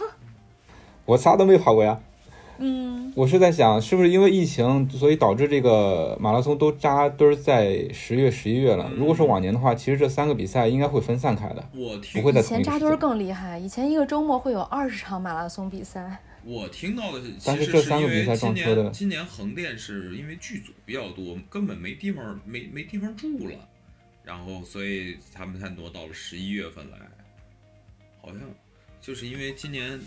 [1.04, 2.00] 我啥都没跑过呀。
[2.58, 8.88] 嗯，我是在想，是不是因为疫情，所以导致这个马拉松都扎堆儿在十月、十一月了？
[8.96, 12.96] 如果是往年的话，其实这三个比赛应该会分散开的，我听不会在以前扎堆儿。
[12.96, 16.16] 更厉害，以前一个周末会有二十场马拉松比赛。
[16.44, 23.56] 我听到的是，但是其实是这三个比赛因为今撞车的年今年横店是因为剧组比较多，根本没地方没没地方住了，
[24.22, 26.98] 然后所以他们才挪到了十一月份来。
[28.22, 28.38] 好像
[29.00, 29.98] 就是因为今年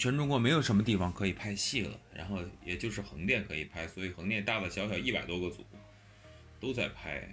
[0.00, 5.62] 全中国没有什么地方可以拍戏了，然后也就是横店可以拍，所以横店大大小小一百多个组
[6.58, 7.28] 都在拍，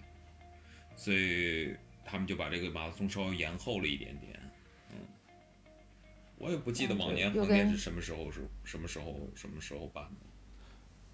[0.94, 4.38] 所以他们就把这个马拉松稍微延后了一点点。
[4.92, 5.00] 嗯，
[6.38, 10.28] 我也不记得嗯往年横店是什么时候是什么时候什么时候办的。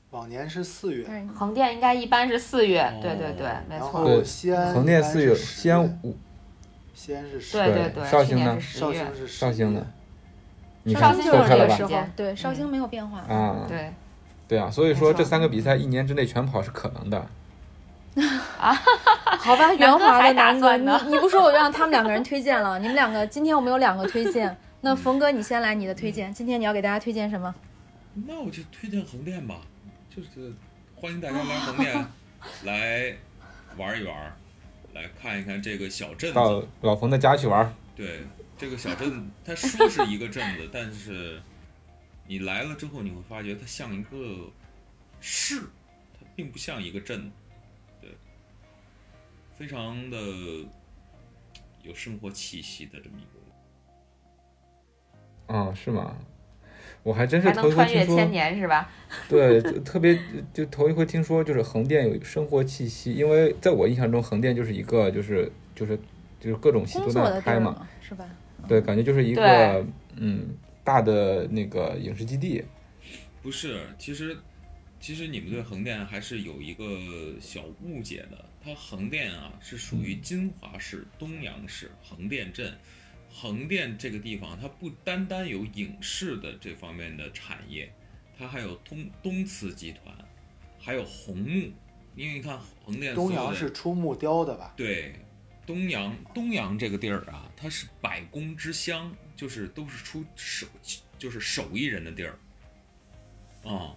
[0.10, 3.92] 往年是四月，横店应该一般是四月，哦对对对，没然错。
[3.92, 6.18] 后西安横店四月，西安五
[6.96, 9.16] 西安是十对对，对，绍兴呢绍兴。
[9.16, 9.94] 是绍兴的
[10.84, 11.70] 你绍看兴就是这错开了吧？
[11.70, 13.20] 个时候，对，嗯绍兴没有变化。
[13.20, 13.94] 啊，对，
[14.48, 17.26] 对啊，所以说这三个比赛一年之内全跑是可能的。
[18.60, 18.72] 啊
[19.40, 22.78] 好吧，圆滑的还打南哥，你你不说我就让他们两个人推荐了。
[22.78, 26.32] 你们两个今天我们有两个推荐，那冯哥你先来你的推荐。
[26.32, 27.54] 今天你要给大家推荐什么？
[28.28, 29.56] 那我就推荐横店吧，
[30.16, 30.54] 就是
[30.96, 32.06] 欢迎大家来横店
[32.66, 33.16] 来
[33.78, 34.16] 玩一玩，
[34.94, 36.62] 来看一看这个小镇到。
[36.82, 38.28] 老冯的家去玩，对，
[38.58, 41.42] 这个小镇，它说是一个镇子，但是
[42.28, 44.50] 你来了之后，你会发觉它像一个
[45.20, 45.60] 市，
[46.14, 47.32] 它并不像一个镇。
[48.02, 48.10] 对，
[49.58, 50.18] 非常的
[51.82, 53.40] 有生活气息的这么一个。
[55.54, 56.16] 啊，是吗？
[57.02, 58.90] 我还真是头一回听说穿越千，年是吧？
[59.28, 60.18] 对，就特别
[60.54, 66.00] 就头一回听说，就是横店有生活气息，因为在我印象中，横店就是一个就是就是
[66.40, 68.26] 就是各种戏都在那拍嘛，是吧？
[68.68, 69.86] 对，感觉就是一个
[70.16, 72.64] 嗯大的那个影视基地，
[73.42, 74.38] 不是，其实
[75.00, 76.84] 其实你们对横店还是有一个
[77.40, 78.46] 小误解的。
[78.66, 82.74] 它横店啊是属于金华市东阳市横店镇。
[83.36, 87.92] 横店这个地方，它不单单有影视的这方面的产业，
[88.38, 90.16] 它还有东东瓷集团，
[90.80, 91.72] 还有红木。
[92.16, 94.76] 因为你看横店东阳是出木雕的吧？
[94.78, 95.16] 对，
[95.66, 100.68] 东阳东阳这个地儿啊，它是百工之乡，就是都是出手
[101.18, 102.38] 就是手艺人的地儿，
[103.64, 103.96] 啊、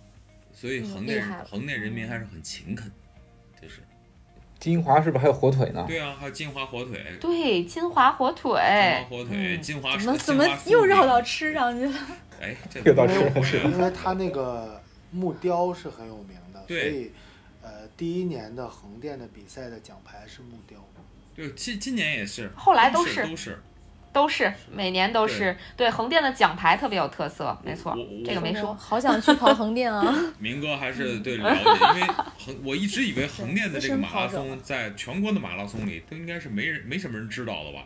[0.53, 2.91] 所以嗯横店、横店人民还是很勤恳，
[3.61, 3.83] 就是。
[4.59, 5.85] 金华是不是还有火腿呢？
[5.87, 12.07] 对啊，还有金华火腿，对，金华火腿，金华火腿，嗯金华怎么怎么又绕到吃上去了？
[12.41, 13.71] 哎， 这又到吃上去了。
[13.71, 17.13] 因为它那个木雕是很有名的，所对以
[17.61, 20.83] 呃，第一年的横店的比赛的奖牌是木雕。
[21.37, 23.63] 对，今今年也是，后来都都是都是，
[24.13, 28.75] 都是每年都是对横店的奖牌特别有特色，没错这个没说。
[28.75, 30.03] 好想去跑横店啊！
[30.41, 32.07] 明哥还是对了解，因为
[32.39, 37.85] 横我一直以为横店的这个马拉松在全国的马拉松里都应该是没人没什么人知道的吧？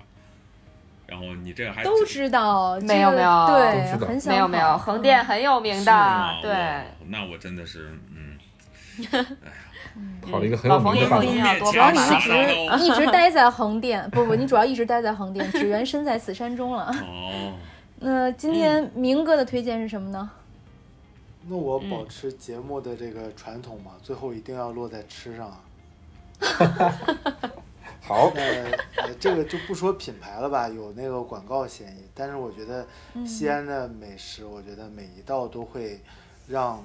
[1.09, 8.39] 然后你这个还都知道，没有没有对很想没有没有，横店很有名的，对，那我真的是嗯，
[10.23, 11.25] 跑了一个很有名的半马。
[11.25, 12.21] 也一定要多主要你一。
[12.21, 16.91] 直一直待在横店，不不，你主要一直待在横店，只缘身在此山中了。
[17.03, 17.53] 哦，
[18.01, 20.31] 那今天明哥的推荐是什么呢？
[21.49, 25.61] 那我嗯保持节目的这个传统嘛，最后一定要落在吃上啊。
[28.03, 32.05] 好，呃，这个就不说品牌了吧，有那个广告嫌疑。
[32.15, 32.87] 但是我觉得
[33.25, 36.01] 西安的美食，我觉得每一道都会
[36.49, 36.85] 让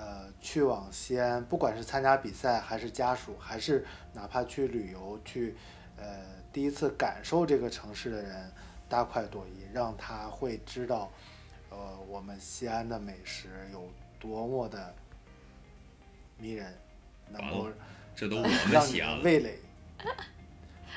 [0.00, 3.84] 呃去往西安，不管是参加比赛，还是家属，还是
[4.14, 5.54] 哪怕去旅游去
[5.98, 6.04] 呃
[6.50, 8.50] 第一次感受这个城市的人
[8.88, 11.12] 大快朵颐，让他会知道
[11.68, 11.76] 呃
[12.08, 13.86] 我们西安的美食有
[14.18, 14.94] 多么的
[16.38, 16.74] 迷人，
[17.28, 17.68] 能够
[18.16, 19.58] 这都我呃们让你西安味蕾。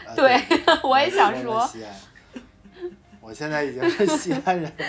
[0.08, 0.42] 呃对
[0.82, 1.94] 我也想说西安，
[3.20, 4.86] 我现在已经是西安人了。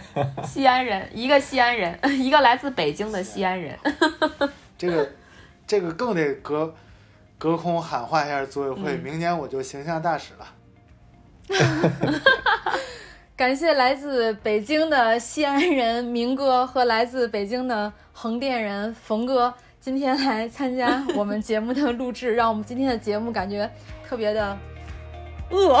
[0.44, 3.78] 西安人，一个西安人， 一个来自北京的西安人。
[4.78, 5.10] 这个
[5.66, 6.74] 这个更得隔
[7.38, 10.52] 隔空喊话一下组委会，嗯明年我就形象大使了。
[13.36, 23.68] 感谢来自北京的西安人明哥和来自北京的横店人冯哥，今天来参加我们节目的录制，让我们今天的节目感觉
[24.06, 24.56] 特别的
[25.50, 25.80] 饿。